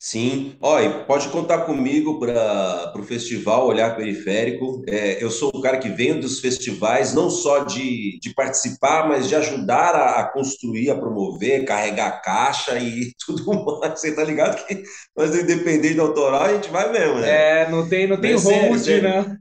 Sim, 0.00 0.56
olha, 0.60 1.04
pode 1.06 1.28
contar 1.28 1.62
comigo 1.62 2.20
para 2.20 2.92
o 2.96 3.02
festival 3.02 3.66
Olhar 3.66 3.96
Periférico. 3.96 4.84
É, 4.86 5.22
eu 5.22 5.28
sou 5.28 5.50
um 5.52 5.60
cara 5.60 5.76
que 5.76 5.88
vem 5.88 6.20
dos 6.20 6.38
festivais, 6.38 7.12
não 7.12 7.28
só 7.28 7.64
de, 7.64 8.16
de 8.22 8.32
participar, 8.32 9.08
mas 9.08 9.28
de 9.28 9.34
ajudar 9.34 9.96
a, 9.96 10.20
a 10.20 10.32
construir, 10.32 10.88
a 10.90 10.96
promover, 10.96 11.64
carregar 11.64 12.22
caixa 12.22 12.78
e 12.78 13.12
tudo 13.26 13.80
mais. 13.80 13.98
Você 13.98 14.14
tá 14.14 14.22
ligado 14.22 14.64
que 14.66 14.84
nós, 15.16 15.34
independente 15.34 15.94
do 15.94 16.02
autoral, 16.02 16.42
a 16.42 16.54
gente 16.54 16.70
vai 16.70 16.92
mesmo, 16.92 17.18
né? 17.18 17.62
É, 17.62 17.68
não 17.68 17.88
tem, 17.88 18.06
não 18.06 18.20
tem 18.20 18.34
host, 18.34 19.00
né? 19.00 19.36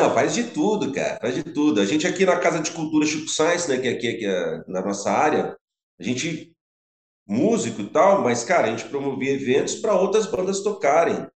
Não, 0.00 0.12
faz 0.12 0.34
de 0.34 0.42
tudo, 0.42 0.92
cara, 0.92 1.18
faz 1.20 1.36
de 1.36 1.44
tudo. 1.44 1.80
A 1.80 1.86
gente 1.86 2.04
aqui 2.04 2.26
na 2.26 2.36
Casa 2.36 2.58
de 2.58 2.72
Cultura 2.72 3.06
Chico 3.06 3.28
Sainz, 3.28 3.68
né, 3.68 3.78
que 3.78 3.86
é 3.86 3.92
aqui, 3.92 4.08
aqui 4.08 4.26
é 4.26 4.60
na 4.66 4.82
nossa 4.82 5.08
área, 5.08 5.56
a 6.00 6.02
gente 6.02 6.52
músico 7.28 7.82
e 7.82 7.86
tal, 7.86 8.22
mas, 8.22 8.42
cara, 8.42 8.68
a 8.68 8.70
gente 8.70 8.88
promovia 8.88 9.32
eventos 9.32 9.74
para 9.76 9.94
outras 9.94 10.26
bandas 10.26 10.60
tocarem. 10.60 11.26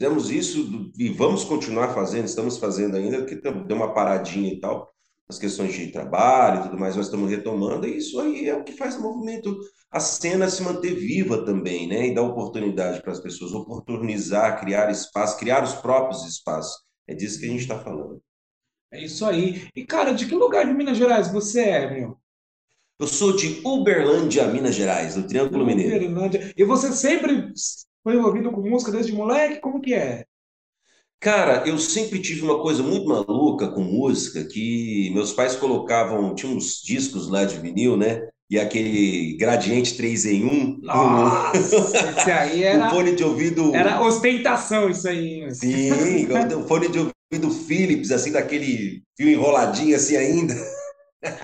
Fizemos 0.00 0.30
isso 0.30 0.90
e 0.96 1.08
vamos 1.10 1.44
continuar 1.44 1.92
fazendo, 1.92 2.24
estamos 2.24 2.56
fazendo 2.56 2.96
ainda, 2.96 3.24
que 3.24 3.34
deu 3.34 3.76
uma 3.76 3.92
paradinha 3.92 4.52
e 4.52 4.60
tal, 4.60 4.90
as 5.28 5.38
questões 5.38 5.74
de 5.74 5.88
trabalho 5.92 6.60
e 6.60 6.62
tudo 6.64 6.78
mais, 6.78 6.96
nós 6.96 7.06
estamos 7.06 7.30
retomando, 7.30 7.86
e 7.86 7.98
isso 7.98 8.18
aí 8.20 8.48
é 8.48 8.54
o 8.54 8.64
que 8.64 8.72
faz 8.72 8.96
o 8.96 9.02
movimento, 9.02 9.56
a 9.90 10.00
cena 10.00 10.48
se 10.48 10.62
manter 10.62 10.94
viva 10.94 11.44
também, 11.44 11.86
né? 11.86 12.06
E 12.06 12.14
dar 12.14 12.22
oportunidade 12.22 13.02
para 13.02 13.12
as 13.12 13.20
pessoas, 13.20 13.52
oportunizar, 13.52 14.58
criar 14.60 14.90
espaço, 14.90 15.38
criar 15.38 15.62
os 15.62 15.74
próprios 15.74 16.24
espaços. 16.24 16.82
É 17.06 17.14
disso 17.14 17.38
que 17.38 17.46
a 17.46 17.48
gente 17.48 17.62
está 17.62 17.78
falando. 17.78 18.22
É 18.92 19.04
isso 19.04 19.24
aí. 19.24 19.68
E, 19.74 19.84
cara, 19.84 20.12
de 20.12 20.26
que 20.26 20.34
lugar 20.34 20.66
de 20.66 20.72
Minas 20.72 20.96
Gerais 20.96 21.30
você 21.30 21.60
é, 21.60 21.90
meu? 21.90 22.19
Eu 23.00 23.06
sou 23.06 23.34
de 23.34 23.62
Uberlândia, 23.64 24.46
Minas 24.48 24.74
Gerais, 24.74 25.14
do 25.14 25.22
Triângulo 25.22 25.64
Mineiro. 25.64 25.96
Uberlândia. 26.04 26.52
E 26.54 26.62
você 26.64 26.92
sempre 26.92 27.50
foi 28.04 28.14
envolvido 28.14 28.52
com 28.52 28.60
música 28.60 28.92
desde 28.92 29.10
moleque? 29.10 29.58
Como 29.58 29.80
que 29.80 29.94
é? 29.94 30.26
Cara, 31.18 31.66
eu 31.66 31.78
sempre 31.78 32.18
tive 32.18 32.42
uma 32.42 32.60
coisa 32.60 32.82
muito 32.82 33.08
maluca 33.08 33.68
com 33.68 33.80
música, 33.80 34.44
que 34.44 35.10
meus 35.14 35.32
pais 35.32 35.56
colocavam, 35.56 36.34
tinha 36.34 36.52
uns 36.54 36.82
discos 36.82 37.30
lá 37.30 37.46
de 37.46 37.56
vinil, 37.56 37.96
né? 37.96 38.28
E 38.50 38.58
aquele 38.58 39.34
gradiente 39.38 39.96
3 39.96 40.26
em 40.26 40.44
1. 40.44 40.80
Nossa, 40.82 41.76
esse 42.18 42.30
aí 42.30 42.64
era. 42.64 42.86
o 42.86 42.90
fone 42.90 43.14
de 43.14 43.24
ouvido. 43.24 43.74
Era 43.74 44.02
ostentação, 44.02 44.90
isso 44.90 45.08
aí. 45.08 45.50
Sim, 45.54 46.26
o 46.54 46.68
fone 46.68 46.88
de 46.88 46.98
ouvido 46.98 47.50
Philips, 47.66 48.10
assim, 48.10 48.30
daquele 48.30 49.02
fio 49.16 49.30
enroladinho 49.30 49.96
assim 49.96 50.16
ainda. 50.16 50.54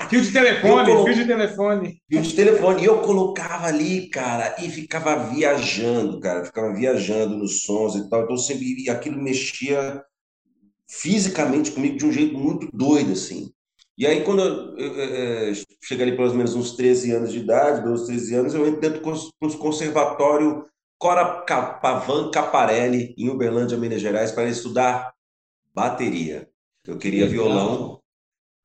Fio 0.09 0.23
de 0.23 0.33
telefone, 0.33 0.91
colo... 0.91 1.05
fio 1.05 1.15
de 1.15 1.27
telefone. 1.27 2.03
Fio 2.09 2.23
de 2.23 2.35
telefone. 2.35 2.83
E 2.83 2.87
eu 2.87 3.03
colocava 3.03 3.67
ali, 3.67 4.09
cara, 4.09 4.57
e 4.59 4.71
ficava 4.71 5.17
viajando, 5.29 6.19
cara. 6.19 6.45
Ficava 6.45 6.73
viajando 6.73 7.37
nos 7.37 7.63
sons 7.63 7.95
e 7.95 8.09
tal. 8.09 8.25
Então 8.25 8.37
sempre 8.39 8.89
aquilo 8.89 9.23
mexia 9.23 10.03
fisicamente 10.89 11.73
comigo 11.73 11.99
de 11.99 12.07
um 12.07 12.13
jeito 12.13 12.39
muito 12.39 12.69
doido, 12.73 13.13
assim. 13.13 13.51
E 13.99 14.07
aí, 14.07 14.23
quando 14.25 14.43
eu, 14.43 14.77
eu, 14.77 14.95
eu, 14.95 15.49
eu 15.49 15.55
cheguei 15.83 16.07
ali 16.07 16.17
pelo 16.17 16.35
menos 16.35 16.55
uns 16.55 16.77
13 16.77 17.13
anos 17.13 17.33
de 17.33 17.39
idade, 17.39 17.83
12, 17.83 18.07
13 18.07 18.35
anos, 18.35 18.55
eu 18.55 18.67
entrei 18.69 18.91
dentro 18.91 19.03
do 19.03 19.59
conservatório 19.59 20.67
Cora 20.99 21.43
Pavan 21.83 22.31
Caparelli, 22.31 23.15
em 23.17 23.29
Uberlândia, 23.29 23.77
Minas 23.77 24.01
Gerais, 24.01 24.33
para 24.33 24.49
estudar 24.49 25.13
bateria. 25.75 26.49
Eu 26.87 26.99
queria 26.99 27.27
Legal. 27.27 27.47
violão 27.47 28.03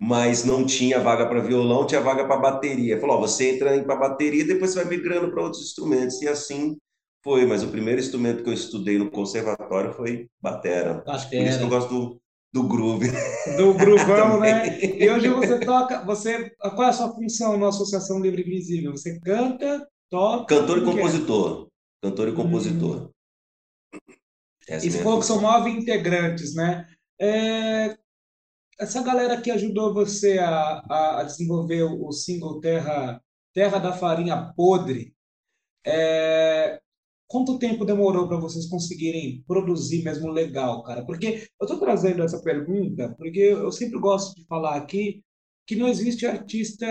mas 0.02 0.44
não 0.44 0.66
tinha 0.66 1.00
vaga 1.00 1.28
para 1.28 1.42
violão, 1.42 1.86
tinha 1.86 2.02
vaga 2.02 2.26
para 2.26 2.36
bateria. 2.36 3.00
Falou: 3.00 3.18
ó, 3.18 3.20
você 3.20 3.52
entra 3.52 3.84
para 3.84 3.96
bateria, 3.96 4.44
depois 4.44 4.72
você 4.72 4.84
vai 4.84 4.98
migrando 4.98 5.30
para 5.30 5.44
outros 5.44 5.62
instrumentos. 5.62 6.20
E 6.24 6.28
assim 6.28 6.76
foi. 7.24 7.46
Mas 7.46 7.62
o 7.62 7.68
primeiro 7.68 8.02
instrumento 8.02 8.44
que 8.44 8.50
eu 8.50 8.54
estudei 8.54 8.98
no 8.98 9.12
conservatório 9.12 9.94
foi 9.94 10.28
batera. 10.42 11.04
batera. 11.06 11.44
Por 11.44 11.48
isso 11.48 11.60
que 11.60 11.64
eu 11.64 11.70
gosto 11.70 11.90
do, 11.90 12.22
do 12.52 12.68
groove. 12.68 13.12
Do 13.58 13.76
groovão, 13.76 14.40
né? 14.42 14.80
E 14.82 15.08
hoje 15.08 15.30
você 15.30 15.60
toca, 15.60 16.04
você, 16.04 16.50
qual 16.60 16.84
é 16.84 16.90
a 16.90 16.94
sua 16.94 17.14
função 17.14 17.56
na 17.56 17.68
Associação 17.68 18.20
Livre 18.20 18.42
Invisível? 18.42 18.94
Você 18.94 19.20
canta, 19.20 19.88
toca? 20.10 20.56
Cantor 20.56 20.80
e 20.80 20.84
compositor. 20.84 21.68
É? 22.04 22.08
Cantor 22.08 22.28
e 22.28 22.34
compositor. 22.34 23.12
Hum. 23.94 24.00
e 24.68 24.90
você 24.90 25.04
falou 25.04 25.20
que 25.20 25.28
são 25.28 25.40
nove 25.40 25.70
integrantes, 25.70 26.56
né? 26.56 26.88
É, 27.20 27.96
essa 28.82 29.04
galera 29.04 29.40
que 29.40 29.52
ajudou 29.52 29.94
você 29.94 30.40
a, 30.40 31.20
a 31.20 31.24
desenvolver 31.24 31.84
o 31.84 32.12
single 32.12 32.60
Terra, 32.60 33.22
Terra 33.54 33.78
da 33.78 33.94
Farinha 33.94 34.52
Podre, 34.56 35.14
é, 35.86 36.82
quanto 37.28 37.60
tempo 37.60 37.86
demorou 37.86 38.28
para 38.28 38.40
vocês 38.40 38.68
conseguirem 38.68 39.44
produzir 39.48 40.04
mesmo 40.04 40.30
legal, 40.30 40.82
cara? 40.84 41.06
Porque 41.06 41.48
eu 41.60 41.66
estou 41.66 41.80
trazendo 41.80 42.24
essa 42.24 42.42
pergunta 42.42 43.14
porque 43.20 43.40
eu 43.40 43.72
sempre 43.72 44.00
gosto 44.00 44.36
de 44.36 44.46
falar 44.48 44.76
aqui 44.78 45.24
que 45.68 45.76
não 45.76 45.88
existe 45.88 46.26
artista 46.26 46.86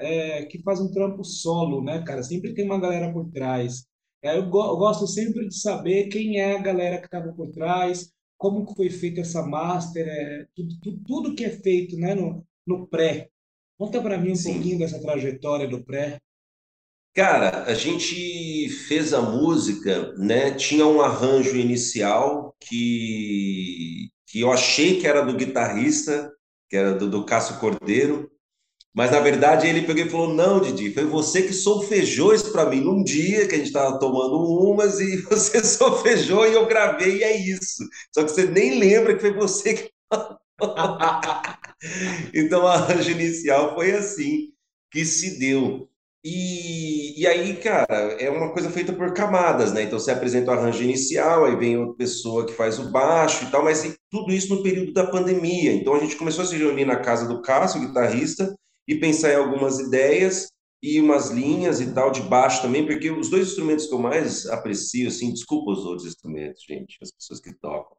é, 0.00 0.44
que 0.46 0.60
faz 0.62 0.80
um 0.80 0.90
trampo 0.90 1.22
solo, 1.22 1.82
né, 1.84 2.02
cara? 2.02 2.22
Sempre 2.24 2.52
tem 2.52 2.64
uma 2.64 2.80
galera 2.80 3.12
por 3.12 3.30
trás. 3.30 3.86
É, 4.22 4.36
eu, 4.36 4.50
go 4.50 4.60
eu 4.72 4.76
gosto 4.76 5.06
sempre 5.06 5.46
de 5.46 5.54
saber 5.54 6.08
quem 6.08 6.40
é 6.40 6.56
a 6.56 6.62
galera 6.62 6.98
que 6.98 7.06
estava 7.06 7.32
por 7.32 7.48
trás, 7.52 8.12
como 8.38 8.64
que 8.64 8.74
foi 8.74 8.88
feita 8.88 9.20
essa 9.20 9.42
master, 9.42 10.06
é, 10.06 10.46
tudo, 10.54 10.80
tudo, 10.80 11.04
tudo, 11.04 11.34
que 11.34 11.44
é 11.44 11.50
feito 11.50 11.96
né, 11.96 12.14
no, 12.14 12.46
no 12.64 12.86
pré. 12.86 13.28
Conta 13.76 14.00
para 14.00 14.16
mim 14.16 14.30
um 14.30 14.36
Sim. 14.36 14.54
pouquinho 14.54 14.78
dessa 14.78 15.00
trajetória 15.00 15.66
do 15.66 15.84
pré. 15.84 16.18
Cara, 17.14 17.64
a 17.64 17.74
gente 17.74 18.68
fez 18.86 19.12
a 19.12 19.20
música, 19.20 20.12
né? 20.16 20.52
Tinha 20.52 20.86
um 20.86 21.00
arranjo 21.00 21.56
inicial 21.56 22.54
que, 22.60 24.08
que 24.26 24.40
eu 24.40 24.52
achei 24.52 25.00
que 25.00 25.06
era 25.06 25.22
do 25.22 25.36
guitarrista, 25.36 26.32
que 26.70 26.76
era 26.76 26.94
do, 26.94 27.10
do 27.10 27.24
Cássio 27.24 27.58
Cordeiro, 27.58 28.30
mas 28.94 29.10
na 29.10 29.20
verdade 29.20 29.66
ele 29.66 29.86
pegou 29.86 30.04
e 30.04 30.10
falou: 30.10 30.34
Não, 30.34 30.60
Didi, 30.60 30.92
foi 30.92 31.04
você 31.04 31.42
que 31.42 31.52
solfejou 31.52 32.34
isso 32.34 32.52
para 32.52 32.68
mim 32.68 32.80
num 32.80 33.02
dia 33.02 33.46
que 33.46 33.54
a 33.54 33.58
gente 33.58 33.68
estava 33.68 33.98
tomando 33.98 34.42
umas 34.42 35.00
e 35.00 35.22
você 35.28 35.62
solfejou 35.62 36.46
e 36.46 36.54
eu 36.54 36.66
gravei 36.66 37.18
e 37.18 37.24
é 37.24 37.36
isso. 37.36 37.84
Só 38.14 38.24
que 38.24 38.30
você 38.30 38.46
nem 38.46 38.78
lembra 38.78 39.14
que 39.14 39.20
foi 39.20 39.32
você 39.32 39.74
que. 39.74 39.90
então 42.34 42.66
a 42.66 42.74
arranjo 42.74 43.10
inicial 43.10 43.74
foi 43.74 43.92
assim 43.92 44.52
que 44.90 45.04
se 45.04 45.38
deu. 45.38 45.88
E, 46.24 47.20
e 47.20 47.26
aí, 47.26 47.56
cara, 47.56 47.86
é 48.18 48.28
uma 48.28 48.52
coisa 48.52 48.68
feita 48.70 48.92
por 48.92 49.14
camadas, 49.14 49.72
né? 49.72 49.84
Então 49.84 49.98
você 49.98 50.10
apresenta 50.10 50.50
o 50.50 50.54
arranjo 50.54 50.82
inicial, 50.82 51.44
aí 51.44 51.56
vem 51.56 51.78
outra 51.78 51.96
pessoa 51.96 52.44
que 52.44 52.52
faz 52.52 52.78
o 52.78 52.90
baixo 52.90 53.44
e 53.44 53.50
tal, 53.50 53.62
mas 53.62 53.96
tudo 54.10 54.32
isso 54.32 54.54
no 54.54 54.62
período 54.62 54.92
da 54.92 55.06
pandemia. 55.06 55.72
Então 55.72 55.94
a 55.94 56.00
gente 56.00 56.16
começou 56.16 56.42
a 56.42 56.46
se 56.46 56.56
reunir 56.56 56.84
na 56.84 56.96
casa 56.96 57.28
do 57.28 57.40
Cássio, 57.40 57.80
guitarrista, 57.80 58.52
e 58.88 58.94
pensar 58.98 59.32
em 59.32 59.36
algumas 59.36 59.78
ideias 59.78 60.48
e 60.82 60.98
umas 61.00 61.30
linhas 61.30 61.80
e 61.80 61.92
tal 61.92 62.10
de 62.10 62.22
baixo 62.22 62.62
também, 62.62 62.86
porque 62.86 63.10
os 63.10 63.28
dois 63.28 63.48
instrumentos 63.48 63.86
que 63.86 63.94
eu 63.94 63.98
mais 63.98 64.46
aprecio, 64.46 65.08
assim, 65.08 65.32
desculpa 65.32 65.72
os 65.72 65.84
outros 65.84 66.06
instrumentos, 66.06 66.64
gente, 66.66 66.96
as 67.02 67.12
pessoas 67.12 67.40
que 67.40 67.52
tocam, 67.52 67.96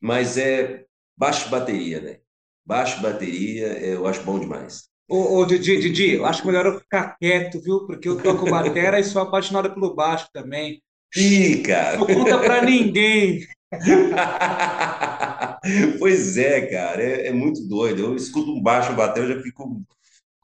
mas 0.00 0.38
é 0.38 0.84
baixo 1.16 1.50
bateria, 1.50 2.00
né? 2.00 2.18
Baixo 2.64 3.02
bateria, 3.02 3.78
eu 3.80 4.06
acho 4.06 4.22
bom 4.22 4.38
demais. 4.38 4.84
Ô, 5.06 5.40
ô 5.40 5.44
Didi, 5.44 5.78
Didi, 5.78 6.12
eu 6.12 6.24
acho 6.24 6.46
melhor 6.46 6.64
eu 6.64 6.78
ficar 6.78 7.18
quieto, 7.18 7.60
viu? 7.60 7.86
Porque 7.86 8.08
eu 8.08 8.22
toco 8.22 8.48
batera 8.48 8.98
e 9.00 9.04
sou 9.04 9.20
apaixonado 9.20 9.74
pelo 9.74 9.94
baixo 9.94 10.28
também. 10.32 10.82
Ih, 11.14 11.62
cara. 11.62 11.98
Não 11.98 12.06
conta 12.06 12.38
pra 12.38 12.62
ninguém. 12.62 13.46
Pois 15.98 16.36
é, 16.36 16.66
cara, 16.66 17.02
é, 17.02 17.28
é 17.28 17.32
muito 17.32 17.66
doido. 17.66 18.02
Eu 18.02 18.14
escuto 18.14 18.52
um 18.52 18.62
baixo 18.62 18.92
bater, 18.92 19.22
eu 19.22 19.34
já 19.34 19.42
fico 19.42 19.82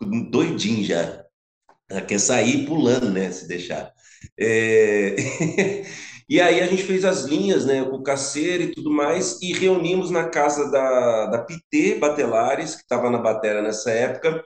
doidinho 0.07 0.85
já. 0.85 1.25
Ela 1.91 2.01
quer 2.03 2.21
sair 2.21 2.67
pulando, 2.67 3.11
né? 3.11 3.31
Se 3.33 3.49
deixar. 3.49 3.93
É... 4.39 5.17
e 6.29 6.41
aí 6.41 6.61
a 6.61 6.67
gente 6.67 6.85
fez 6.85 7.05
as 7.05 7.25
linhas, 7.25 7.67
né? 7.67 7.83
O 7.83 8.03
Caceiro 8.03 8.65
e 8.65 8.73
tudo 8.73 8.91
mais, 8.91 9.41
e 9.43 9.53
reunimos 9.53 10.11
na 10.11 10.29
casa 10.29 10.71
da, 10.71 11.27
da 11.27 11.39
Pité 11.39 11.99
Batelares, 11.99 12.77
que 12.77 12.83
estava 12.83 13.11
na 13.11 13.19
batera 13.19 13.61
nessa 13.61 13.91
época. 13.91 14.43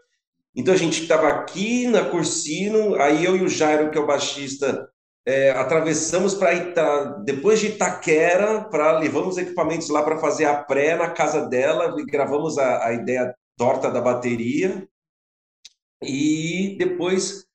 Então 0.56 0.72
a 0.72 0.76
gente 0.76 1.02
estava 1.02 1.28
aqui 1.28 1.86
na 1.88 2.04
Cursino, 2.04 2.94
aí 2.94 3.24
eu 3.24 3.36
e 3.36 3.42
o 3.42 3.48
Jairo, 3.48 3.90
que 3.90 3.98
é 3.98 4.00
o 4.00 4.06
baixista, 4.06 4.88
é, 5.26 5.50
atravessamos 5.50 6.34
para 6.34 6.54
Ita... 6.54 7.22
depois 7.24 7.60
de 7.60 7.68
Itaquera, 7.68 8.64
para 8.64 8.98
levamos 8.98 9.36
equipamentos 9.36 9.88
lá 9.88 10.02
para 10.02 10.18
fazer 10.18 10.44
a 10.44 10.54
pré 10.54 10.96
na 10.96 11.10
casa 11.10 11.48
dela, 11.48 11.94
gravamos 12.06 12.56
a, 12.56 12.86
a 12.86 12.92
ideia 12.92 13.34
torta 13.56 13.90
da 13.90 14.00
bateria 14.00 14.86
e 16.06 16.76
depois 16.78 17.46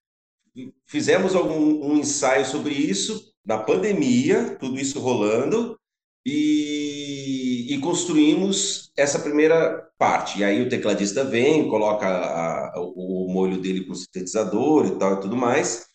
fizemos 0.85 1.35
algum 1.35 1.85
um 1.85 1.97
ensaio 1.97 2.45
sobre 2.45 2.73
isso 2.73 3.33
na 3.45 3.57
pandemia, 3.57 4.57
tudo 4.59 4.79
isso 4.79 4.99
rolando 4.99 5.79
e, 6.25 7.67
e 7.69 7.79
construímos 7.79 8.91
essa 8.97 9.19
primeira 9.19 9.89
parte. 9.97 10.39
E 10.39 10.43
aí 10.43 10.61
o 10.61 10.69
tecladista 10.69 11.23
vem, 11.23 11.69
coloca 11.69 12.07
a, 12.07 12.73
o 12.77 13.27
molho 13.31 13.59
dele 13.59 13.85
com 13.85 13.95
sintetizador 13.95 14.87
e 14.87 14.99
tal 14.99 15.15
e 15.15 15.19
tudo 15.21 15.35
mais. 15.35 15.87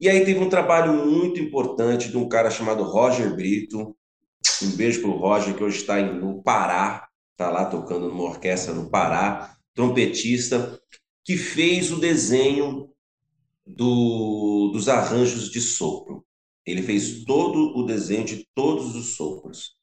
E 0.00 0.08
aí 0.08 0.24
teve 0.24 0.38
um 0.38 0.48
trabalho 0.48 0.92
muito 0.92 1.40
importante 1.40 2.08
de 2.08 2.16
um 2.16 2.28
cara 2.28 2.50
chamado 2.50 2.84
Roger 2.84 3.34
Brito. 3.34 3.96
Um 4.62 4.70
beijo 4.76 5.00
para 5.00 5.10
o 5.10 5.16
Roger, 5.18 5.54
que 5.54 5.64
hoje 5.64 5.78
está 5.78 6.00
no 6.00 6.42
Pará, 6.42 7.08
está 7.32 7.50
lá 7.50 7.64
tocando 7.64 8.08
numa 8.08 8.24
orquestra 8.24 8.72
no 8.72 8.88
Pará, 8.90 9.56
trompetista, 9.74 10.80
que 11.28 11.36
fez 11.36 11.92
o 11.92 12.00
desenho 12.00 12.88
do, 13.66 14.70
dos 14.72 14.88
arranjos 14.88 15.50
de 15.50 15.60
sopro. 15.60 16.24
Ele 16.64 16.80
fez 16.80 17.22
todo 17.24 17.76
o 17.76 17.82
desenho 17.84 18.24
de 18.24 18.48
todos 18.54 18.96
os 18.96 19.14
sopros, 19.14 19.74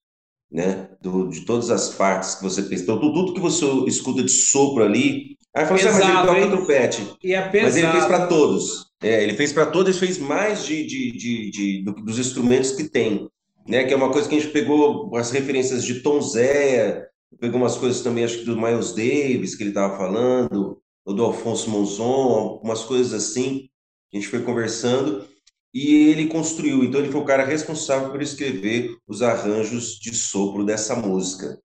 né? 0.52 0.90
Do, 1.00 1.30
de 1.30 1.46
todas 1.46 1.70
as 1.70 1.90
partes 1.90 2.34
que 2.34 2.42
você 2.42 2.64
fez. 2.64 2.82
Então, 2.82 3.00
tudo 3.00 3.36
que 3.36 3.40
você 3.40 3.64
escuta 3.86 4.24
de 4.24 4.32
sopro 4.32 4.84
ali. 4.84 5.38
Aí 5.56 5.68
falou 5.68 5.76
assim, 5.76 6.02
ah, 6.02 6.24
mas 6.26 6.36
ele 6.36 6.42
toca 6.42 6.58
trompete. 6.58 7.16
E 7.24 7.34
é 7.36 7.62
mas 7.62 7.78
ele 7.78 7.92
fez 7.92 8.06
para 8.06 8.26
todos. 8.26 8.88
É, 9.04 9.22
ele 9.24 9.36
fez 9.36 9.54
para 9.54 9.68
todos, 9.68 10.00
fez 10.00 10.18
mais 10.18 10.66
de, 10.66 10.84
de, 10.84 11.12
de, 11.12 11.52
de, 11.52 11.84
dos 12.02 12.18
instrumentos 12.18 12.72
que 12.72 12.86
tem, 12.86 13.30
né? 13.68 13.84
Que 13.84 13.94
é 13.94 13.96
uma 13.96 14.12
coisa 14.12 14.28
que 14.28 14.36
a 14.36 14.40
gente 14.40 14.52
pegou 14.52 15.16
as 15.16 15.30
referências 15.30 15.86
de 15.86 16.00
Tom 16.02 16.20
Zé, 16.22 17.06
pegou 17.40 17.62
umas 17.62 17.78
coisas 17.78 18.02
também, 18.02 18.24
acho 18.24 18.40
que 18.40 18.46
do 18.46 18.60
Miles 18.60 18.94
Davis, 18.94 19.54
que 19.54 19.62
ele 19.62 19.70
estava 19.70 19.96
falando, 19.96 20.82
ou 21.06 21.14
do 21.14 21.24
Alfonso 21.24 21.70
Monzon, 21.70 22.60
umas 22.64 22.84
coisas 22.84 23.14
assim. 23.14 23.70
A 24.14 24.18
gente 24.18 24.28
foi 24.28 24.42
conversando 24.42 25.26
e 25.74 26.10
ele 26.10 26.28
construiu. 26.28 26.84
Então, 26.84 27.00
ele 27.00 27.12
foi 27.12 27.22
o 27.22 27.26
cara 27.26 27.46
responsável 27.46 28.10
por 28.10 28.22
escrever 28.22 28.98
os 29.08 29.22
arranjos 29.22 30.00
de 30.00 30.14
sopro 30.16 30.66
dessa 30.66 30.96
música. 30.96 31.60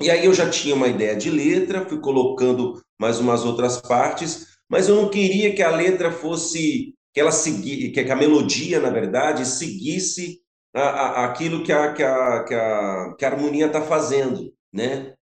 E 0.00 0.10
aí 0.10 0.24
eu 0.24 0.34
já 0.34 0.50
tinha 0.50 0.74
uma 0.74 0.88
ideia 0.88 1.16
de 1.16 1.30
letra, 1.30 1.88
fui 1.88 2.00
colocando 2.00 2.82
mais 2.98 3.20
umas 3.20 3.44
outras 3.44 3.80
partes 3.80 4.54
mas 4.68 4.88
eu 4.88 4.96
não 4.96 5.08
queria 5.08 5.54
que 5.54 5.62
a 5.62 5.70
letra 5.70 6.10
fosse, 6.10 6.94
que 7.12 7.20
ela 7.20 7.30
seguisse, 7.30 7.90
que 7.90 8.00
a 8.00 8.16
melodia, 8.16 8.80
na 8.80 8.90
verdade, 8.90 9.46
seguisse 9.46 10.40
a, 10.74 10.80
a, 10.80 11.24
aquilo 11.26 11.62
que 11.62 11.72
a, 11.72 11.92
que 11.92 12.02
a, 12.02 12.44
que 12.44 12.54
a, 12.54 13.14
que 13.18 13.24
a 13.24 13.28
harmonia 13.28 13.66
está 13.66 13.82
fazendo, 13.82 14.52
né? 14.72 15.14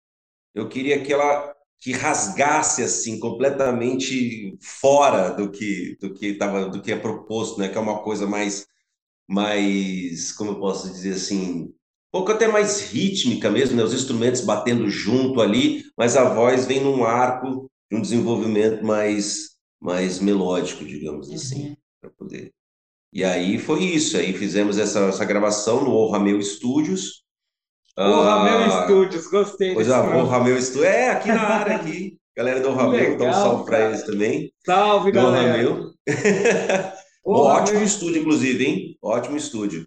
Eu 0.54 0.68
queria 0.68 1.02
que 1.02 1.12
ela 1.12 1.54
que 1.80 1.92
rasgasse 1.92 2.82
assim 2.82 3.18
completamente 3.18 4.56
fora 4.60 5.30
do 5.30 5.50
que 5.50 5.96
do 6.00 6.12
que 6.12 6.34
tava, 6.34 6.68
do 6.68 6.82
que 6.82 6.92
é 6.92 6.96
proposto, 6.96 7.58
né? 7.58 7.68
Que 7.68 7.78
é 7.78 7.80
uma 7.80 8.02
coisa 8.02 8.26
mais 8.26 8.66
mais, 9.30 10.32
como 10.32 10.50
eu 10.50 10.58
posso 10.58 10.90
dizer 10.90 11.14
assim, 11.14 11.62
um 11.62 11.72
pouco 12.10 12.32
até 12.32 12.48
mais 12.48 12.80
rítmica 12.90 13.48
mesmo, 13.48 13.76
né? 13.76 13.84
Os 13.84 13.94
instrumentos 13.94 14.40
batendo 14.40 14.90
junto 14.90 15.40
ali, 15.40 15.84
mas 15.96 16.16
a 16.16 16.34
voz 16.34 16.66
vem 16.66 16.80
num 16.80 17.04
arco 17.04 17.70
de 17.88 17.96
um 17.96 18.00
desenvolvimento 18.00 18.84
mais, 18.84 19.50
mais 19.80 20.18
melódico, 20.18 20.84
digamos 20.84 21.30
assim, 21.30 21.68
uhum. 21.68 21.76
para 22.00 22.10
poder. 22.10 22.52
E 23.12 23.22
aí 23.22 23.56
foi 23.56 23.84
isso, 23.84 24.16
aí 24.16 24.32
fizemos 24.32 24.78
essa, 24.78 24.98
essa 25.06 25.24
gravação 25.24 25.84
no 25.84 25.92
O 25.92 26.10
Rameu 26.10 26.42
Studios. 26.42 27.22
O 27.96 28.02
ah, 28.02 28.44
Rameu 28.44 28.84
Studios, 28.84 29.26
gostei. 29.26 29.74
Pois 29.74 29.88
é, 29.88 29.98
o 29.98 30.24
Rameu 30.26 30.60
Studios, 30.60 30.84
é, 30.84 31.10
aqui 31.10 31.28
na 31.28 31.42
área, 31.42 31.76
aqui. 31.76 32.18
Galera 32.36 32.60
do 32.60 32.72
Rameu, 32.72 33.18
dá 33.18 33.24
um 33.26 33.32
salve 33.32 33.64
para 33.64 33.86
eles 33.86 34.02
também. 34.04 34.52
Salve, 34.64 35.10
do 35.10 35.16
galera. 35.16 35.52
Rameu. 35.52 35.92
ótimo 37.26 37.82
estúdio, 37.82 38.22
inclusive, 38.22 38.64
hein? 38.64 38.98
Ótimo 39.02 39.36
estúdio. 39.36 39.86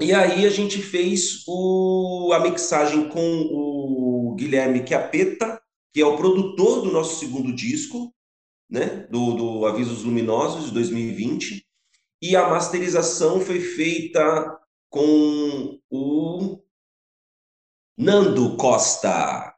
E 0.00 0.14
aí 0.14 0.46
a 0.46 0.50
gente 0.50 0.80
fez 0.80 1.42
o, 1.46 2.30
a 2.32 2.40
mixagem 2.40 3.08
com 3.08 3.48
o 3.50 4.34
Guilherme 4.36 4.86
Chiapetta, 4.86 5.60
que 5.92 6.00
é 6.00 6.06
o 6.06 6.16
produtor 6.16 6.82
do 6.82 6.92
nosso 6.92 7.18
segundo 7.18 7.52
disco, 7.52 8.14
né, 8.70 9.06
do, 9.10 9.32
do 9.32 9.66
Avisos 9.66 10.04
Luminosos 10.04 10.66
de 10.66 10.72
2020, 10.72 11.66
e 12.22 12.36
a 12.36 12.48
masterização 12.48 13.40
foi 13.40 13.60
feita 13.60 14.58
com 14.88 15.78
o 15.90 16.62
Nando 17.98 18.56
Costa, 18.56 19.52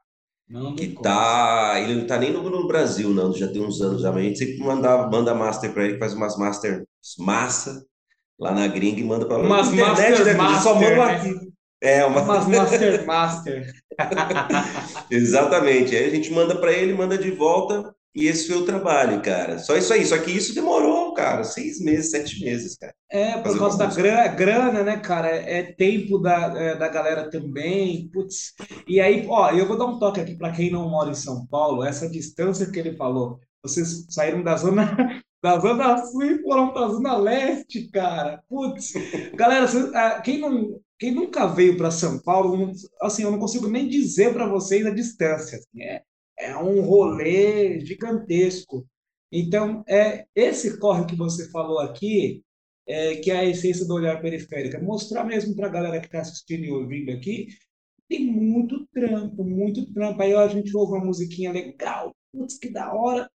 Nando 0.49 0.75
que 0.75 0.95
Costa. 0.95 1.11
tá, 1.11 1.75
ele 1.79 1.95
não 1.97 2.07
tá 2.07 2.19
nem 2.19 2.33
no, 2.33 2.49
no, 2.49 2.67
Brasil, 2.67 3.11
Nando, 3.11 3.37
já 3.37 3.47
tem 3.49 3.63
uns 3.63 3.83
anos 3.83 4.01
já, 4.01 4.11
mas 4.11 4.23
a 4.23 4.27
gente 4.27 4.39
sempre 4.39 4.59
manda, 4.61 5.07
manda 5.09 5.35
master 5.35 5.73
para 5.73 5.85
ele, 5.85 5.99
faz 5.99 6.15
umas 6.15 6.39
master 6.39 6.85
massa 7.19 7.85
lá 8.39 8.53
na 8.53 8.67
gringa 8.67 9.01
e 9.01 9.05
manda 9.05 9.27
para 9.27 9.37
lá. 9.37 9.45
Umas 9.45 9.69
internet, 9.73 9.99
master, 9.99 10.25
né? 10.25 10.33
master, 10.35 10.63
só 10.63 10.75
manda 10.75 10.97
né? 10.97 11.17
aqui. 11.17 11.51
É, 11.83 12.05
uma... 12.05 12.21
Umas 12.23 12.47
Master 12.49 13.07
Master. 13.07 13.73
Exatamente. 15.11 15.97
Aí 15.97 16.07
a 16.07 16.11
gente 16.11 16.31
manda 16.31 16.55
para 16.55 16.73
ele, 16.73 16.93
manda 16.93 17.17
de 17.17 17.31
volta, 17.31 17.95
e 18.15 18.27
esse 18.27 18.49
foi 18.49 18.57
o 18.57 18.65
trabalho, 18.65 19.23
cara. 19.23 19.59
Só 19.59 19.77
isso 19.77 19.93
aí. 19.93 20.05
Só 20.05 20.19
que 20.19 20.31
isso 20.31 20.55
demorou, 20.55 21.15
cara, 21.15 21.45
seis 21.45 21.81
meses, 21.81 22.11
sete 22.11 22.45
meses, 22.45 22.77
cara. 22.77 22.95
É, 23.09 23.39
por 23.39 23.57
causa 23.59 23.79
da 23.79 23.87
grana, 23.87 24.29
grana, 24.29 24.83
né, 24.83 24.97
cara? 24.99 25.29
É, 25.29 25.59
é 25.59 25.63
tempo 25.73 26.19
da, 26.19 26.53
é, 26.57 26.77
da 26.77 26.89
galera 26.89 27.31
também. 27.31 28.09
Putz. 28.13 28.53
E 28.89 29.01
aí, 29.01 29.27
ó, 29.29 29.51
eu 29.53 29.67
vou 29.67 29.79
dar 29.79 29.87
um 29.87 29.99
toque 29.99 30.21
aqui 30.21 30.35
para 30.35 30.53
quem 30.53 30.71
não 30.71 30.89
mora 30.89 31.11
em 31.11 31.15
São 31.15 31.47
Paulo, 31.47 31.85
essa 31.85 32.09
distância 32.09 32.71
que 32.71 32.79
ele 32.79 32.97
falou. 32.97 33.39
Vocês 33.63 34.07
saíram 34.11 34.43
da 34.43 34.57
zona 34.57 34.85
da 35.43 35.59
Zona 35.59 35.97
Sul 36.07 36.23
e 36.23 36.43
foram 36.43 36.73
para 36.73 36.87
a 36.87 36.89
Zona 36.89 37.17
Leste, 37.17 37.89
cara. 37.91 38.43
Putz, 38.49 38.93
galera, 39.35 39.67
ah, 39.95 40.21
quem, 40.21 40.39
não, 40.39 40.79
quem 40.99 41.13
nunca 41.13 41.47
veio 41.47 41.77
para 41.77 41.91
São 41.91 42.19
Paulo, 42.19 42.73
assim, 43.01 43.23
eu 43.23 43.31
não 43.31 43.39
consigo 43.39 43.69
nem 43.69 43.89
dizer 43.89 44.33
para 44.33 44.47
vocês 44.47 44.85
a 44.87 44.91
distância. 44.91 45.59
Assim, 45.59 45.83
é, 45.83 46.03
é 46.41 46.57
um 46.57 46.81
rolê 46.83 47.81
gigantesco. 47.81 48.87
Então, 49.33 49.85
é 49.89 50.27
esse 50.35 50.79
corre 50.79 51.07
que 51.07 51.15
você 51.17 51.51
falou 51.51 51.79
aqui, 51.79 52.43
é, 52.87 53.17
que 53.17 53.31
é 53.31 53.39
a 53.39 53.45
essência 53.45 53.87
do 53.87 53.95
olhar 53.95 54.21
periférico, 54.21 54.77
é 54.77 54.83
mostrar 54.83 55.25
mesmo 55.25 55.55
para 55.55 55.69
a 55.69 55.71
galera 55.71 56.01
que 56.01 56.07
está 56.07 56.21
assistindo 56.21 56.65
e 56.65 56.71
ouvindo 56.71 57.13
aqui, 57.13 57.47
tem 58.09 58.27
muito 58.27 58.87
trampo, 58.93 59.45
muito 59.45 59.93
trampo. 59.93 60.21
Aí 60.21 60.35
a 60.35 60.49
gente 60.49 60.77
ouve 60.77 60.95
uma 60.95 61.05
musiquinha 61.07 61.53
legal, 61.53 62.13
putz, 62.33 62.59
que 62.59 62.69
da 62.69 62.93
hora. 62.93 63.31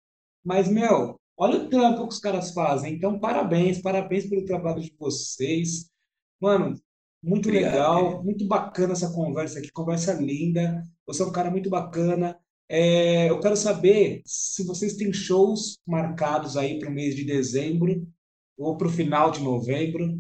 Mas, 0.43 0.69
meu, 0.69 1.21
olha 1.37 1.59
o 1.59 1.69
trampo 1.69 2.09
que 2.09 2.15
os 2.15 2.19
caras 2.19 2.53
fazem. 2.55 2.95
Então, 2.95 3.21
parabéns, 3.21 3.83
parabéns 3.83 4.27
pelo 4.29 4.47
trabalho 4.47 4.81
de 4.81 4.95
vocês. 4.99 5.91
Mano, 6.41 6.75
muito 7.23 7.49
Obrigado, 7.49 7.73
legal, 7.73 8.25
muito 8.25 8.47
bacana 8.49 8.95
essa 8.95 9.13
conversa 9.13 9.59
aqui, 9.59 9.71
conversa 9.71 10.15
linda. 10.15 10.83
Você 11.07 11.23
é 11.23 11.27
um 11.27 11.33
cara 11.33 11.51
muito 11.51 11.69
bacana. 11.69 12.37
É, 12.75 13.29
eu 13.29 13.39
quero 13.39 13.55
saber 13.55 14.23
se 14.25 14.65
vocês 14.65 14.95
têm 14.95 15.13
shows 15.13 15.77
marcados 15.87 16.57
aí 16.57 16.79
para 16.79 16.89
o 16.89 16.93
mês 16.93 17.15
de 17.15 17.23
dezembro 17.23 18.09
ou 18.57 18.79
para 18.79 18.87
o 18.87 18.91
final 18.91 19.31
de 19.31 19.43
novembro. 19.43 20.19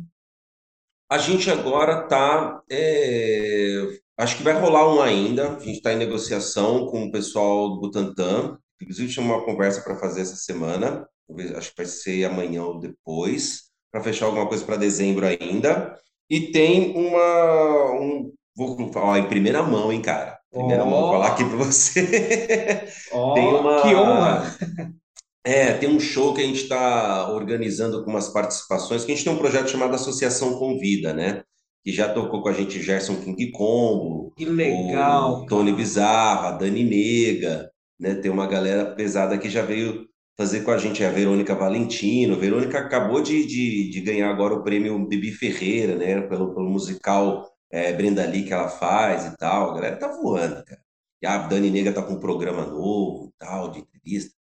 A 1.10 1.16
gente 1.16 1.50
agora 1.50 2.04
está. 2.04 2.62
É, 2.70 3.98
acho 4.18 4.36
que 4.36 4.42
vai 4.42 4.52
rolar 4.52 4.94
um 4.94 5.00
ainda. 5.00 5.56
A 5.56 5.58
gente 5.60 5.78
está 5.78 5.94
em 5.94 5.96
negociação 5.96 6.88
com 6.88 7.04
o 7.04 7.10
pessoal 7.10 7.70
do 7.70 7.80
Butantan. 7.80 8.58
Inclusive, 8.82 9.10
tinha 9.10 9.24
uma 9.24 9.42
conversa 9.46 9.80
para 9.80 9.96
fazer 9.96 10.20
essa 10.20 10.36
semana, 10.36 11.08
acho 11.56 11.70
que 11.70 11.76
vai 11.78 11.86
ser 11.86 12.24
amanhã 12.24 12.64
ou 12.64 12.78
depois, 12.78 13.70
para 13.90 14.02
fechar 14.02 14.26
alguma 14.26 14.46
coisa 14.46 14.62
para 14.62 14.76
dezembro 14.76 15.24
ainda. 15.24 15.98
E 16.28 16.52
tem 16.52 16.94
uma. 16.94 17.92
Um, 17.98 18.34
vou 18.54 18.92
falar 18.92 19.20
em 19.20 19.28
primeira 19.28 19.62
mão, 19.62 19.90
hein, 19.90 20.02
cara? 20.02 20.41
Primeira 20.52 20.84
oh. 20.84 20.90
mão, 20.90 21.00
vou 21.00 21.12
falar 21.12 21.28
aqui 21.28 21.44
para 21.44 21.56
você. 21.56 22.86
Oh, 23.10 23.32
tem 23.34 23.46
uma, 23.46 23.82
que 23.82 23.94
honra! 23.94 24.56
É, 25.44 25.72
tem 25.72 25.88
um 25.88 25.98
show 25.98 26.32
que 26.32 26.40
a 26.40 26.44
gente 26.44 26.62
está 26.62 27.28
organizando 27.32 28.04
com 28.04 28.10
umas 28.12 28.28
participações, 28.28 29.04
que 29.04 29.10
a 29.10 29.14
gente 29.16 29.24
tem 29.24 29.32
um 29.32 29.38
projeto 29.38 29.70
chamado 29.70 29.92
Associação 29.92 30.56
Convida, 30.56 31.12
né? 31.12 31.42
Que 31.82 31.90
já 31.90 32.08
tocou 32.08 32.42
com 32.42 32.48
a 32.48 32.52
gente 32.52 32.80
Gerson 32.80 33.16
King 33.16 33.50
Combo, 33.50 34.32
Que 34.36 34.44
legal, 34.44 35.44
Tony 35.46 35.72
cara. 35.72 35.76
Bizarro, 35.76 36.46
a 36.46 36.50
Dani 36.52 36.84
Nega, 36.84 37.68
né? 37.98 38.14
Tem 38.14 38.30
uma 38.30 38.46
galera 38.46 38.94
pesada 38.94 39.36
que 39.36 39.50
já 39.50 39.62
veio 39.62 40.06
fazer 40.38 40.60
com 40.60 40.70
a 40.70 40.78
gente, 40.78 41.02
a 41.02 41.10
Verônica 41.10 41.56
Valentino. 41.56 42.34
A 42.34 42.38
Verônica 42.38 42.78
acabou 42.78 43.20
de, 43.20 43.44
de, 43.44 43.90
de 43.90 44.00
ganhar 44.00 44.30
agora 44.30 44.54
o 44.54 44.62
prêmio 44.62 45.08
Bibi 45.08 45.32
Ferreira, 45.32 45.96
né? 45.96 46.20
Pelo, 46.20 46.54
pelo 46.54 46.70
musical 46.70 47.51
é, 47.72 47.92
Brenda 47.92 48.24
Lee 48.26 48.44
que 48.44 48.52
ela 48.52 48.68
faz 48.68 49.26
e 49.26 49.36
tal. 49.36 49.70
A 49.70 49.74
galera 49.74 49.96
tá 49.96 50.08
voando, 50.08 50.64
cara. 50.64 50.82
E 51.22 51.26
a 51.26 51.38
Dani 51.38 51.70
Nega 51.70 51.92
tá 51.92 52.02
com 52.02 52.14
um 52.14 52.20
programa 52.20 52.66
novo 52.66 53.28
e 53.28 53.32
tal, 53.38 53.70
de 53.70 53.80
entrevista. 53.80 54.34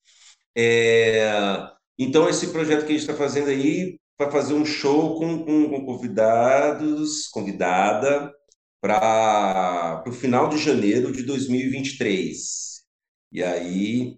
É, 0.58 1.30
então, 1.98 2.30
esse 2.30 2.48
projeto 2.52 2.86
que 2.86 2.94
a 2.94 2.98
gente 2.98 3.02
está 3.02 3.13
fazendo 3.13 3.50
aí, 3.50 4.00
para 4.18 4.32
fazer 4.32 4.54
um 4.54 4.65
show 4.65 5.18
com, 5.20 5.46
com, 5.46 5.70
com 5.70 5.86
convidados, 5.86 7.28
convidada, 7.28 8.34
para 8.82 10.04
o 10.08 10.12
final 10.12 10.50
de 10.50 10.58
janeiro 10.58 11.12
de 11.12 11.24
2023. 11.24 11.68
E 11.68 11.78
vinte 11.78 11.94
e 11.94 11.98
três. 11.98 12.80
E 13.32 13.44
aí, 13.44 14.18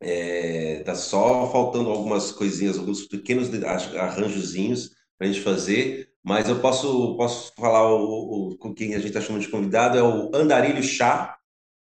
é, 0.00 0.82
tá 0.84 0.94
só 0.94 1.50
faltando 1.52 1.90
algumas 1.90 2.32
coisinhas, 2.32 2.78
alguns 2.78 3.06
pequenos 3.06 3.48
arranjozinhos 3.64 4.90
para 5.18 5.28
a 5.28 5.32
gente 5.32 5.42
fazer, 5.42 6.11
mas 6.24 6.48
eu 6.48 6.60
posso, 6.60 7.16
posso 7.16 7.52
falar 7.58 7.92
o, 7.92 8.50
o- 8.52 8.56
com 8.58 8.72
quem 8.74 8.94
a 8.94 8.98
gente 8.98 9.08
está 9.08 9.20
chamando 9.20 9.42
de 9.42 9.48
convidado, 9.48 9.98
é 9.98 10.02
o 10.02 10.30
Andarilho 10.34 10.82
Chá, 10.82 11.36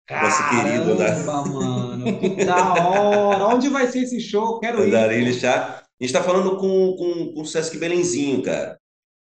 nosso 0.10 0.50
querido 0.50 0.91
Andar- 0.93 1.26
Caramba, 1.26 1.45
mano, 1.50 2.19
que 2.19 2.45
da 2.45 2.88
hora. 2.88 3.47
Onde 3.47 3.67
vai 3.69 3.88
ser 3.88 4.04
esse 4.04 4.19
show? 4.19 4.60
Quero 4.60 4.84
ir, 4.84 4.88
Andarilho. 4.88 5.34
Chá. 5.34 5.80
A 6.00 6.04
gente 6.04 6.13
está 6.13 6.23
falando 6.23 6.58
com, 6.58 6.95
com, 6.95 7.34
com 7.34 7.41
o 7.41 7.45
Sesc 7.45 7.78
Belenzinho, 7.78 8.41
cara. 8.43 8.78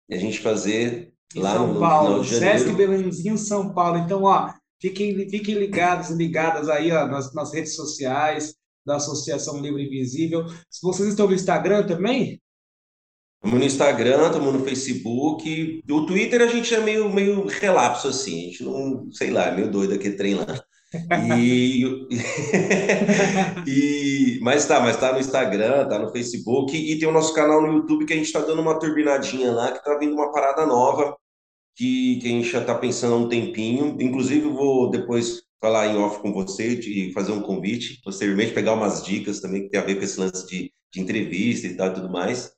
E 0.10 0.16
a 0.16 0.20
gente 0.20 0.40
fazer 0.40 1.14
Em 1.36 1.40
lá 1.40 1.54
no, 1.54 1.66
São 1.66 1.74
no 1.74 1.80
Paulo, 1.80 2.22
de 2.24 2.36
Sesc. 2.36 2.72
Belenzinho, 2.74 3.38
São 3.38 3.74
Paulo. 3.74 3.98
Então, 4.00 4.24
ó, 4.24 4.52
fiquem, 4.82 5.30
fiquem 5.30 5.56
ligados 5.56 6.10
e 6.10 6.16
ligadas 6.16 6.68
aí, 6.68 6.92
ó, 6.92 7.08
nas, 7.08 7.34
nas 7.34 7.54
redes 7.54 7.76
sociais 7.76 8.54
da 8.86 8.98
Associação 8.98 9.62
Livre 9.62 9.86
Invisível. 9.86 10.46
Se 10.70 10.82
vocês 10.84 11.08
estão 11.10 11.28
no 11.28 11.34
Instagram 11.34 11.86
também, 11.88 12.40
Estamos 13.42 13.60
no 13.60 13.66
Instagram, 13.66 14.28
estamos 14.28 14.54
no 14.54 14.66
Facebook. 14.66 15.82
O 15.90 16.06
Twitter 16.06 16.42
a 16.42 16.48
gente 16.48 16.76
é 16.76 16.80
meio, 16.82 17.10
meio 17.10 17.48
relapso, 17.48 18.10
assim. 18.10 18.38
A 18.38 18.46
gente 18.48 18.64
não, 18.64 19.10
sei 19.12 19.32
lá, 19.32 19.48
é 19.48 19.56
meio 19.56 19.72
doido 19.72 19.94
aquele 19.94 20.16
trem 20.16 20.36
lá. 20.36 20.46
E, 21.38 21.84
e, 23.68 24.40
mas 24.42 24.66
tá, 24.66 24.80
mas 24.80 24.98
tá 24.98 25.14
no 25.14 25.20
Instagram, 25.20 25.88
tá 25.88 26.00
no 26.00 26.12
Facebook 26.12 26.76
e 26.76 26.98
tem 26.98 27.08
o 27.08 27.12
nosso 27.12 27.34
canal 27.34 27.62
no 27.62 27.74
YouTube 27.74 28.06
que 28.06 28.14
a 28.14 28.16
gente 28.16 28.32
tá 28.32 28.40
dando 28.40 28.62
uma 28.62 28.80
turbinadinha 28.80 29.52
lá, 29.52 29.72
que 29.72 29.84
tá 29.84 29.98
vindo 29.98 30.14
uma 30.14 30.32
parada 30.32 30.66
nova 30.66 31.16
que, 31.80 32.20
que 32.20 32.28
a 32.28 32.32
gente 32.32 32.50
já 32.50 32.62
tá 32.62 32.76
pensando 32.76 33.16
há 33.16 33.18
um 33.18 33.30
tempinho. 33.30 33.96
Inclusive, 34.02 34.50
vou 34.50 34.90
depois 34.90 35.44
falar 35.62 35.88
em 35.88 35.98
off 35.98 36.22
com 36.22 36.34
você 36.34 36.74
e 36.74 37.14
fazer 37.14 37.32
um 37.32 37.42
convite, 37.42 38.02
posteriormente 38.04 38.54
pegar 38.54 38.74
umas 38.74 39.02
dicas 39.04 39.40
também 39.40 39.64
que 39.64 39.70
tem 39.70 39.80
a 39.80 39.86
ver 39.86 39.96
com 39.96 40.04
esse 40.04 40.20
lance 40.20 40.46
de, 40.46 40.74
de 40.92 41.00
entrevista 41.00 41.68
e 41.68 41.78
tal 41.78 41.88
e 41.88 41.94
tudo 41.94 42.10
mais. 42.10 42.52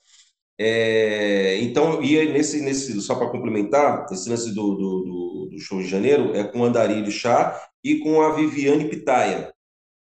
É, 0.60 1.58
então, 1.62 2.04
e 2.04 2.24
nesse, 2.32 2.62
nesse, 2.62 3.02
só 3.02 3.16
para 3.16 3.30
complementar, 3.30 4.06
esse 4.12 4.30
lance 4.30 4.54
do, 4.54 4.76
do, 4.76 5.50
do, 5.52 5.60
show 5.60 5.80
de 5.80 5.88
janeiro 5.88 6.36
é 6.36 6.44
com 6.44 6.60
o 6.60 6.66
Andarilho 6.66 7.12
Chá 7.12 7.60
e 7.84 8.00
com 8.00 8.22
a 8.22 8.34
Viviane 8.34 8.90
Pitaia, 8.90 9.52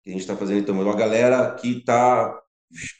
que 0.02 0.10
a 0.10 0.12
gente 0.12 0.20
está 0.20 0.36
fazendo 0.36 0.60
então, 0.60 0.74
uma 0.74 0.96
galera 0.96 1.54
que 1.54 1.78
está 1.78 2.38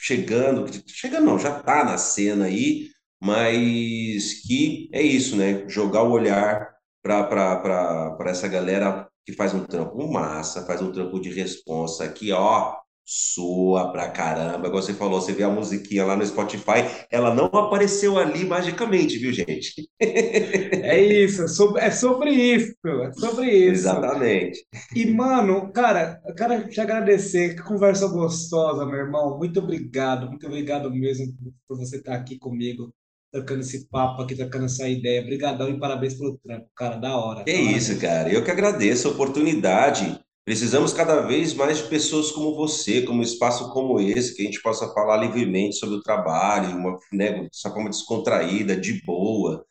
chegando, 0.01 0.64
chegando 0.88 1.27
não, 1.27 1.38
já 1.38 1.59
está 1.59 1.85
na 1.85 1.99
cena 1.99 2.47
aí, 2.47 2.88
mas 3.20 4.42
que 4.47 4.88
é 4.92 5.03
isso, 5.03 5.37
né? 5.37 5.68
Jogar 5.68 6.03
o 6.03 6.12
olhar 6.12 6.75
para 7.03 8.16
essa 8.27 8.49
galera 8.49 9.09
que 9.25 9.33
faz 9.33 9.55
um 9.55 9.64
trampo 9.64 10.11
massa, 10.11 10.66
faz 10.66 10.81
um 10.83 10.92
trampo 10.92 11.20
de 11.20 11.31
responsa, 11.31 12.09
que 12.09 12.33
ó, 12.33 12.77
sua 13.05 13.93
pra 13.93 14.09
caramba. 14.11 14.67
Igual 14.67 14.83
você 14.83 14.95
falou, 14.95 15.21
você 15.21 15.33
vê 15.33 15.43
a 15.43 15.51
musiquinha 15.51 16.05
lá 16.05 16.17
no 16.17 16.25
Spotify, 16.25 16.85
ela 17.11 17.35
não 17.35 17.47
apareceu 17.47 18.19
ali 18.19 18.45
magicamente, 18.45 19.19
viu, 19.19 19.33
gente? 19.33 19.88
é 20.01 21.03
isso, 21.03 21.43
é 21.43 21.49
sobre, 21.49 21.83
é 21.83 21.90
sobre 21.90 22.31
isso, 22.31 22.75
é 22.85 23.12
sobre 23.12 23.51
isso. 23.51 23.73
Exatamente. 23.73 24.67
E, 24.95 25.07
mano, 25.07 25.71
cara, 25.73 26.21
eu 26.27 26.35
quero 26.35 26.69
te 26.69 26.81
agradecer. 26.81 27.55
Que 27.55 27.62
conversa 27.62 28.09
gostosa, 28.09 28.87
meu 28.87 28.97
irmão. 28.97 29.37
Muito 29.37 29.61
obrigado, 29.61 30.29
muito 30.29 30.47
obrigado 30.47 30.90
mesmo 30.90 31.35
por 31.69 31.77
você 31.77 31.97
estar 31.97 32.14
aqui 32.14 32.38
comigo, 32.38 32.93
trocando 33.31 33.61
esse 33.61 33.87
papo 33.88 34.23
aqui, 34.23 34.35
trocando 34.35 34.64
essa 34.64 34.88
ideia. 34.88 35.21
Obrigadão 35.21 35.69
e 35.69 35.79
parabéns 35.79 36.14
pelo 36.14 36.38
trampo, 36.38 36.69
cara. 36.75 36.97
Da 36.97 37.17
hora, 37.17 37.40
hora 37.40 37.51
isso, 37.51 37.99
cara. 38.01 38.33
Eu 38.33 38.43
que 38.43 38.51
agradeço 38.51 39.09
a 39.09 39.11
oportunidade. 39.11 40.24
Precisamos 40.45 40.93
cada 40.93 41.23
vez 41.23 41.55
mais 41.55 41.79
de 41.79 41.89
pessoas 41.89 42.31
como 42.31 42.55
você, 42.55 43.03
como 43.03 43.21
um 43.21 43.23
espaço 43.23 43.73
como 43.73 43.99
esse, 43.99 44.35
que 44.35 44.43
a 44.43 44.45
gente 44.45 44.61
possa 44.61 44.93
falar 44.93 45.17
livremente 45.17 45.77
sobre 45.77 45.97
o 45.97 46.03
trabalho, 46.03 46.77
uma, 46.77 46.99
né, 47.13 47.49
forma 47.63 47.89
descontraída, 47.89 48.77
de 48.77 49.01
boa. 49.05 49.65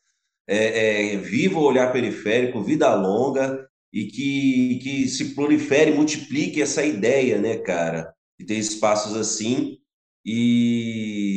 É, 0.48 1.12
é, 1.14 1.16
viva 1.16 1.58
o 1.58 1.62
olhar 1.62 1.92
periférico, 1.92 2.62
vida 2.62 2.92
longa, 2.94 3.66
e 3.92 4.06
que, 4.06 4.80
que 4.82 5.08
se 5.08 5.34
prolifere, 5.36 5.92
multiplique 5.92 6.60
essa 6.60 6.84
ideia, 6.84 7.38
né, 7.38 7.58
cara? 7.58 8.12
De 8.38 8.44
ter 8.44 8.56
espaços 8.56 9.14
assim 9.16 9.78
e 10.24 11.33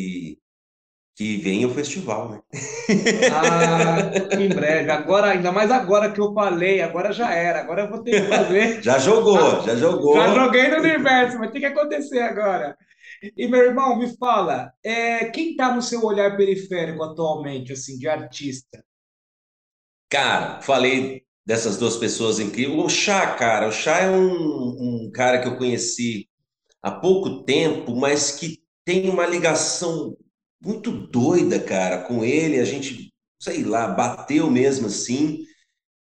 que 1.18 1.38
venha 1.38 1.68
o 1.68 1.74
festival, 1.74 2.30
né? 2.30 2.40
Ah, 3.34 4.36
em 4.40 4.50
breve. 4.50 4.92
Agora, 4.92 5.32
ainda 5.32 5.52
mais 5.52 5.72
agora 5.72 6.12
que 6.12 6.22
eu 6.22 6.32
falei, 6.32 6.80
agora 6.80 7.12
já 7.12 7.34
era. 7.34 7.60
Agora 7.60 7.82
eu 7.82 7.90
vou 7.90 8.04
ter 8.04 8.22
que 8.22 8.28
fazer. 8.28 8.82
Já 8.86 9.00
jogou, 9.00 9.64
já 9.64 9.76
jogou. 9.76 10.16
Já 10.16 10.34
joguei 10.36 10.68
no 10.68 10.78
universo, 10.78 11.40
vai 11.40 11.50
ter 11.50 11.60
que 11.60 11.66
acontecer 11.66 12.20
agora. 12.20 12.78
E 13.36 13.48
meu 13.48 13.62
irmão, 13.62 13.98
me 13.98 14.16
fala, 14.16 14.72
é, 14.84 15.26
quem 15.26 15.56
tá 15.56 15.74
no 15.74 15.82
seu 15.82 16.06
olhar 16.06 16.38
periférico 16.38 17.02
atualmente, 17.02 17.74
assim, 17.74 17.98
de 17.98 18.08
artista? 18.08 18.84
Cara, 20.10 20.62
falei 20.62 21.24
dessas 21.44 21.78
duas 21.78 21.98
pessoas 21.98 22.40
incríveis. 22.40 22.78
O 22.78 22.90
Chá, 22.90 23.34
cara, 23.34 23.68
o 23.68 23.72
Chá 23.72 24.02
é 24.02 24.12
um, 24.12 25.06
um 25.06 25.12
cara 25.12 25.42
que 25.42 25.48
eu 25.48 25.58
conheci 25.58 26.30
há 26.80 26.92
pouco 26.92 27.44
tempo, 27.44 27.96
mas 27.96 28.32
que 28.32 28.60
tem 28.86 29.10
uma 29.10 29.26
ligação 29.26 30.16
muito 30.62 30.92
doida, 30.92 31.60
cara, 31.60 32.04
com 32.04 32.24
ele. 32.24 32.60
A 32.60 32.66
gente, 32.66 33.12
sei 33.42 33.64
lá, 33.64 33.88
bateu 33.88 34.50
mesmo 34.52 34.88
assim. 34.88 35.44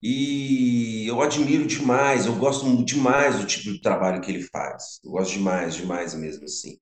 E 0.02 1.06
eu 1.08 1.22
admiro 1.22 1.66
demais, 1.66 2.26
eu 2.26 2.36
gosto 2.36 2.84
demais 2.84 3.38
do 3.40 3.46
tipo 3.46 3.72
de 3.72 3.80
trabalho 3.82 4.20
que 4.22 4.30
ele 4.32 4.42
faz. 4.44 5.00
Eu 5.04 5.12
gosto 5.12 5.32
demais, 5.34 5.74
demais 5.76 6.14
mesmo 6.14 6.44
assim. 6.44 6.78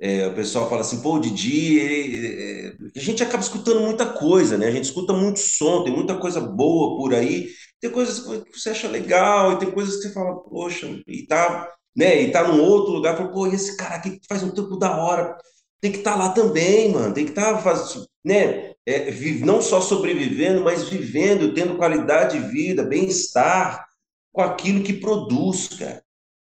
É, 0.00 0.26
o 0.28 0.34
pessoal 0.34 0.68
fala 0.68 0.82
assim, 0.82 1.02
pô, 1.02 1.14
o 1.16 1.20
Didi, 1.20 1.78
ele- 1.78 2.68
é, 2.68 2.72
a 2.96 3.00
gente 3.00 3.22
acaba 3.22 3.42
escutando 3.42 3.80
muita 3.80 4.06
coisa, 4.06 4.56
né? 4.58 4.66
A 4.68 4.70
gente 4.70 4.84
escuta 4.84 5.12
muito 5.12 5.40
som, 5.40 5.84
tem 5.84 5.92
muita 5.94 6.16
coisa 6.18 6.40
boa 6.40 6.96
por 6.96 7.14
aí, 7.14 7.48
tem 7.80 7.90
coisas 7.90 8.20
que 8.44 8.58
você 8.58 8.70
acha 8.70 8.88
legal, 8.88 9.52
e 9.54 9.58
tem 9.58 9.70
coisas 9.72 9.96
que 9.96 10.02
você 10.02 10.12
fala, 10.14 10.36
poxa, 10.42 10.86
e 11.06 11.26
tá, 11.26 11.68
né? 11.96 12.22
E 12.22 12.30
tá 12.32 12.46
num 12.46 12.62
outro 12.62 12.92
lugar, 12.92 13.16
fala, 13.16 13.30
pô, 13.32 13.46
esse 13.48 13.76
cara 13.76 13.96
aqui 13.96 14.20
faz 14.28 14.42
um 14.44 14.50
tempo 14.54 14.76
da 14.76 14.96
hora, 15.04 15.36
tem 15.80 15.92
que 15.92 15.98
estar 15.98 16.16
lá 16.16 16.30
também, 16.30 16.90
mano, 16.92 17.14
tem 17.14 17.24
que 17.24 17.30
estar 17.30 17.58
fazendo, 17.62 18.06
né? 18.24 18.72
É, 18.86 19.10
não 19.44 19.60
só 19.60 19.80
sobrevivendo, 19.80 20.62
mas 20.64 20.88
vivendo, 20.88 21.54
tendo 21.54 21.76
qualidade 21.76 22.38
de 22.38 22.48
vida, 22.48 22.82
bem-estar 22.82 23.86
com 24.32 24.40
aquilo 24.40 24.82
que 24.82 24.94
produz, 24.94 25.68
cara 25.68 26.02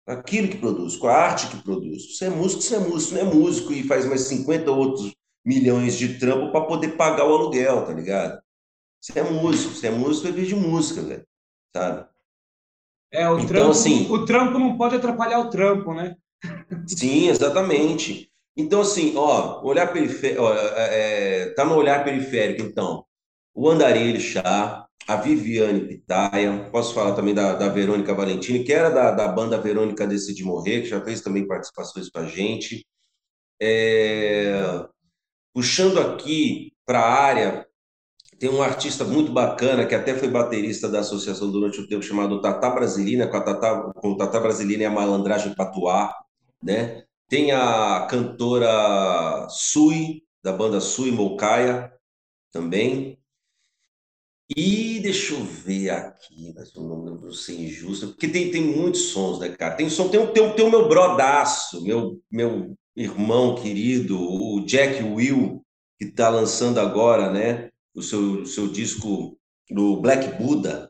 aquilo 0.06 0.48
que 0.48 0.58
produz, 0.58 0.96
com 0.96 1.08
a 1.08 1.14
arte 1.16 1.48
que 1.48 1.62
produz. 1.62 2.16
Você 2.16 2.26
é 2.26 2.30
músico, 2.30 2.62
você 2.62 2.74
é 2.76 2.78
músico, 2.80 3.14
não 3.14 3.20
é 3.20 3.34
músico 3.34 3.72
e 3.72 3.84
faz 3.84 4.04
mais 4.06 4.22
50 4.22 4.70
outros 4.70 5.14
milhões 5.44 5.96
de 5.96 6.18
trampo 6.18 6.50
para 6.52 6.66
poder 6.66 6.96
pagar 6.96 7.26
o 7.26 7.34
aluguel, 7.34 7.84
tá 7.86 7.92
ligado? 7.92 8.40
Você 9.00 9.18
é 9.18 9.22
músico, 9.22 9.74
você 9.74 9.88
é 9.88 9.90
músico 9.90 10.28
e 10.28 10.32
vive 10.32 10.48
de 10.48 10.56
música, 10.56 11.02
velho, 11.02 11.26
sabe? 11.74 12.06
É, 13.12 13.28
o 13.28 13.38
Então, 13.38 13.46
trampo, 13.46 13.70
assim, 13.70 14.10
o 14.10 14.24
trampo 14.24 14.58
não 14.58 14.76
pode 14.76 14.96
atrapalhar 14.96 15.40
o 15.40 15.50
trampo, 15.50 15.94
né? 15.94 16.16
sim, 16.86 17.28
exatamente. 17.28 18.29
Então, 18.60 18.82
assim, 18.82 19.14
ó, 19.16 19.62
olhar 19.64 19.92
periférico, 19.92 20.42
ó, 20.42 20.54
é, 20.54 21.44
é, 21.46 21.54
tá 21.54 21.64
no 21.64 21.74
olhar 21.76 22.04
periférico, 22.04 22.62
então, 22.62 23.04
o 23.54 23.68
Andarilho 23.68 24.20
Chá, 24.20 24.86
a 25.08 25.16
Viviane 25.16 25.86
Pitaia, 25.88 26.68
posso 26.70 26.94
falar 26.94 27.14
também 27.14 27.34
da, 27.34 27.54
da 27.54 27.68
Verônica 27.68 28.14
Valentini, 28.14 28.62
que 28.62 28.72
era 28.72 28.90
da, 28.90 29.10
da 29.12 29.28
banda 29.28 29.58
Verônica 29.58 30.06
Decide 30.06 30.44
Morrer, 30.44 30.82
que 30.82 30.88
já 30.88 31.00
fez 31.02 31.22
também 31.22 31.46
participações 31.46 32.10
com 32.10 32.20
a 32.20 32.26
gente. 32.26 32.86
É, 33.60 34.86
puxando 35.54 35.98
aqui 35.98 36.72
para 36.86 37.00
a 37.00 37.12
área, 37.12 37.66
tem 38.38 38.50
um 38.50 38.62
artista 38.62 39.04
muito 39.04 39.32
bacana 39.32 39.86
que 39.86 39.94
até 39.94 40.14
foi 40.14 40.28
baterista 40.28 40.88
da 40.88 41.00
associação 41.00 41.50
durante 41.50 41.80
o 41.80 41.88
tempo, 41.88 42.02
chamado 42.02 42.40
Tata 42.40 42.70
Brasilina, 42.70 43.26
com 43.26 43.36
a 43.36 43.92
com 43.92 44.08
o 44.12 44.16
Tata 44.16 44.38
Brasilina 44.38 44.82
e 44.82 44.86
a 44.86 44.90
Malandragem 44.90 45.54
Patuá, 45.54 46.14
né? 46.62 47.04
Tem 47.30 47.52
a 47.52 48.08
cantora 48.10 49.46
Sui, 49.48 50.24
da 50.42 50.52
banda 50.52 50.80
Sui 50.80 51.12
Mocaia, 51.12 51.92
também. 52.52 53.20
E 54.56 54.98
deixa 54.98 55.34
eu 55.34 55.44
ver 55.44 55.90
aqui, 55.90 56.52
mas 56.56 56.74
eu 56.74 56.82
não 56.82 57.04
lembro 57.04 57.32
ser 57.32 57.54
injusto, 57.54 58.08
porque 58.08 58.26
tem, 58.26 58.50
tem 58.50 58.60
muitos 58.60 59.10
sons, 59.10 59.38
né, 59.38 59.48
cara? 59.50 59.76
Tem 59.76 59.88
som, 59.88 60.08
tem, 60.08 60.26
tem, 60.32 60.52
tem 60.56 60.64
o 60.64 60.70
meu 60.70 60.88
brodaço, 60.88 61.84
meu, 61.84 62.20
meu 62.28 62.76
irmão 62.96 63.54
querido, 63.54 64.18
o 64.20 64.66
Jack 64.66 65.00
Will, 65.04 65.64
que 65.96 66.06
está 66.06 66.28
lançando 66.28 66.80
agora, 66.80 67.30
né, 67.30 67.70
o 67.94 68.02
seu, 68.02 68.44
seu 68.44 68.66
disco 68.66 69.38
do 69.70 70.00
Black 70.00 70.36
Buddha, 70.36 70.89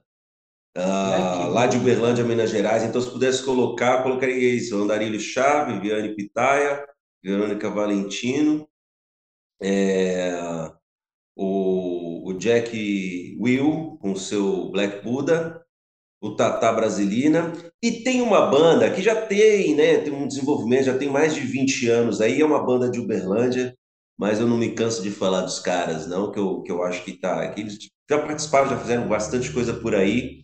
uh, 0.77 1.51
lá 1.51 1.67
de 1.67 1.77
Uberlândia, 1.77 2.25
Minas 2.25 2.51
Gerais. 2.51 2.83
Então, 2.83 3.01
se 3.01 3.11
pudesse 3.11 3.45
colocar, 3.45 4.03
colocaria 4.03 4.55
isso: 4.55 4.77
Andarilho 4.77 5.21
Chave, 5.21 5.81
Viane 5.81 6.15
Pitaia, 6.15 6.85
Verônica 7.23 7.69
Valentino, 7.71 8.69
é, 9.63 10.33
o, 11.37 12.31
o 12.31 12.39
Jack 12.39 13.37
Will 13.41 13.99
com 14.01 14.15
seu 14.17 14.71
Black 14.71 15.05
Buddha, 15.05 15.63
o 16.21 16.35
Tatá 16.37 16.73
Brasilina, 16.73 17.53
e 17.83 18.03
tem 18.03 18.21
uma 18.21 18.47
banda 18.51 18.91
que 18.91 19.03
já 19.03 19.27
tem, 19.27 19.75
né, 19.75 19.99
tem 19.99 20.13
um 20.13 20.29
desenvolvimento, 20.29 20.85
já 20.85 20.99
tem 20.99 21.09
mais 21.09 21.35
de 21.35 21.41
20 21.41 21.89
anos 21.89 22.21
aí, 22.21 22.41
é 22.41 22.45
uma 22.45 22.65
banda 22.65 22.91
de 22.91 23.01
Uberlândia, 23.01 23.75
mas 24.19 24.39
eu 24.39 24.47
não 24.47 24.59
me 24.59 24.75
canso 24.75 25.03
de 25.03 25.11
falar 25.11 25.43
dos 25.43 25.61
caras, 25.61 26.07
não, 26.07 26.31
que 26.31 26.39
eu, 26.39 26.63
que 26.63 26.71
eu 26.71 26.83
acho 26.83 27.03
que 27.05 27.15
tá, 27.19 27.51
que 27.53 27.63
eles 27.63 27.79
já 28.09 28.19
participaram, 28.19 28.69
já 28.69 28.79
fizeram 28.79 29.09
bastante 29.09 29.51
coisa 29.51 29.73
por 29.73 29.95
aí, 29.95 30.40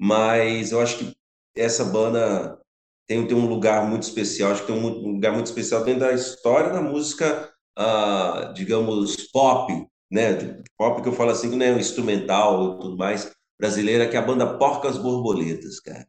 mas 0.00 0.72
eu 0.72 0.80
acho 0.80 0.96
que 0.96 1.14
essa 1.54 1.84
banda 1.84 2.58
tem, 3.06 3.26
tem 3.26 3.36
um 3.36 3.48
lugar 3.48 3.86
muito 3.86 4.04
especial, 4.04 4.52
acho 4.52 4.62
que 4.62 4.72
tem 4.72 4.82
um, 4.82 5.12
lugar 5.12 5.32
muito 5.32 5.46
especial 5.46 5.84
dentro 5.84 6.00
da 6.00 6.12
história 6.14 6.72
da 6.72 6.80
música, 6.80 7.52
uh, 7.78 8.54
digamos, 8.54 9.28
pop, 9.30 9.70
né? 10.10 10.62
Pop 10.78 11.02
que 11.02 11.08
eu 11.08 11.12
falo 11.12 11.30
assim, 11.30 11.54
né? 11.54 11.72
Instrumental 11.78 12.76
e 12.76 12.80
tudo 12.80 12.96
mais, 12.96 13.30
brasileira, 13.60 14.08
que 14.08 14.16
é 14.16 14.18
a 14.18 14.22
banda 14.22 14.56
Porcas 14.56 14.96
Borboletas, 14.96 15.80
cara. 15.80 16.06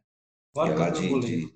Porcas 0.54 0.98
é 0.98 1.00
Borboletas. 1.02 1.30
De, 1.30 1.54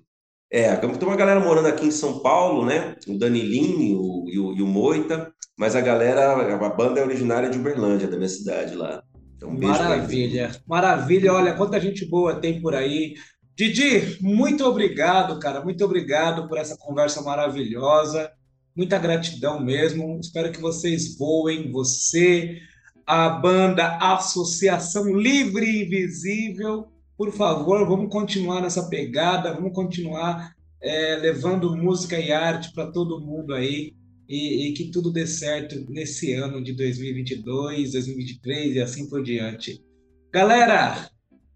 é, 0.51 0.75
tem 0.75 1.07
uma 1.07 1.15
galera 1.15 1.39
morando 1.39 1.67
aqui 1.67 1.87
em 1.87 1.91
São 1.91 2.19
Paulo, 2.19 2.65
né? 2.65 2.95
O 3.07 3.17
Danilinho 3.17 3.99
o, 3.99 4.29
e, 4.29 4.37
o, 4.37 4.53
e 4.53 4.61
o 4.61 4.67
Moita, 4.67 5.33
mas 5.57 5.75
a 5.75 5.81
galera, 5.81 6.33
a 6.33 6.69
banda 6.69 6.99
é 6.99 7.03
originária 7.03 7.49
de 7.49 7.57
Uberlândia, 7.57 8.07
da 8.07 8.15
minha 8.15 8.29
cidade 8.29 8.75
lá. 8.75 9.03
Então, 9.37 9.49
um 9.49 9.59
Maravilha, 9.59 10.51
maravilha. 10.65 11.31
Olha, 11.31 11.53
quanta 11.53 11.79
gente 11.79 12.03
boa 12.05 12.35
tem 12.35 12.59
por 12.59 12.73
aí. 12.73 13.15
Didi, 13.55 14.17
muito 14.19 14.65
obrigado, 14.65 15.39
cara. 15.39 15.63
Muito 15.63 15.85
obrigado 15.85 16.47
por 16.47 16.57
essa 16.57 16.75
conversa 16.75 17.21
maravilhosa. 17.21 18.31
Muita 18.75 18.97
gratidão 18.97 19.63
mesmo. 19.63 20.19
Espero 20.19 20.51
que 20.51 20.59
vocês 20.59 21.17
voem, 21.17 21.71
você, 21.71 22.59
a 23.05 23.29
banda 23.29 23.97
Associação 23.97 25.15
Livre 25.15 25.65
e 25.65 25.85
Invisível. 25.85 26.87
Por 27.15 27.31
favor, 27.31 27.87
vamos 27.87 28.11
continuar 28.11 28.61
nessa 28.61 28.89
pegada, 28.89 29.53
vamos 29.53 29.73
continuar 29.73 30.53
é, 30.81 31.15
levando 31.15 31.75
música 31.75 32.19
e 32.19 32.31
arte 32.31 32.71
para 32.73 32.91
todo 32.91 33.19
mundo 33.19 33.53
aí 33.53 33.95
e, 34.27 34.67
e, 34.67 34.73
que 34.73 34.85
tudo 34.91 35.11
dê 35.11 35.25
certo 35.25 35.85
nesse 35.89 36.33
ano 36.33 36.61
de 36.61 36.73
2022, 36.73 37.93
2023 37.93 38.75
e 38.75 38.81
assim 38.81 39.07
por 39.07 39.23
diante. 39.23 39.83
Galera, 40.31 41.09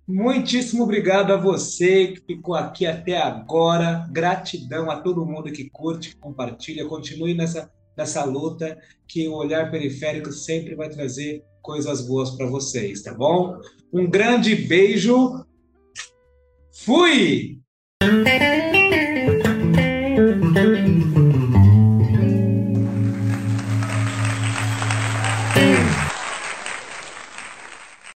muitíssimo 0.07 0.83
obrigado 0.83 1.33
a 1.33 1.37
você 1.37 2.07
que 2.07 2.21
ficou 2.21 2.55
aqui 2.55 2.85
até 2.85 3.17
agora. 3.17 4.07
Gratidão 4.11 4.89
a 4.89 5.01
todo 5.01 5.25
mundo 5.25 5.51
que 5.51 5.69
curte, 5.69 6.11
que 6.11 6.17
compartilha. 6.17 6.87
Continue 6.87 7.33
nessa, 7.33 7.71
nessa 7.97 8.23
luta 8.23 8.77
que 9.07 9.27
o 9.27 9.33
olhar 9.33 9.69
periférico 9.69 10.31
sempre 10.31 10.75
vai 10.75 10.89
trazer 10.89 11.43
coisas 11.61 12.01
boas 12.01 12.31
para 12.31 12.47
vocês, 12.47 13.01
tá 13.01 13.13
bom? 13.13 13.59
Um 13.93 14.09
grande 14.09 14.55
beijo. 14.55 15.45
Fui! 16.73 17.60